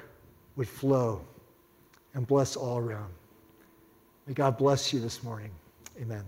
would 0.55 0.67
flow 0.67 1.21
and 2.15 2.25
bless 2.25 2.55
all 2.55 2.79
around. 2.79 3.13
May 4.25 4.33
God 4.33 4.57
bless 4.57 4.91
you 4.91 4.99
this 4.99 5.21
morning. 5.21 5.51
Amen. 6.01 6.23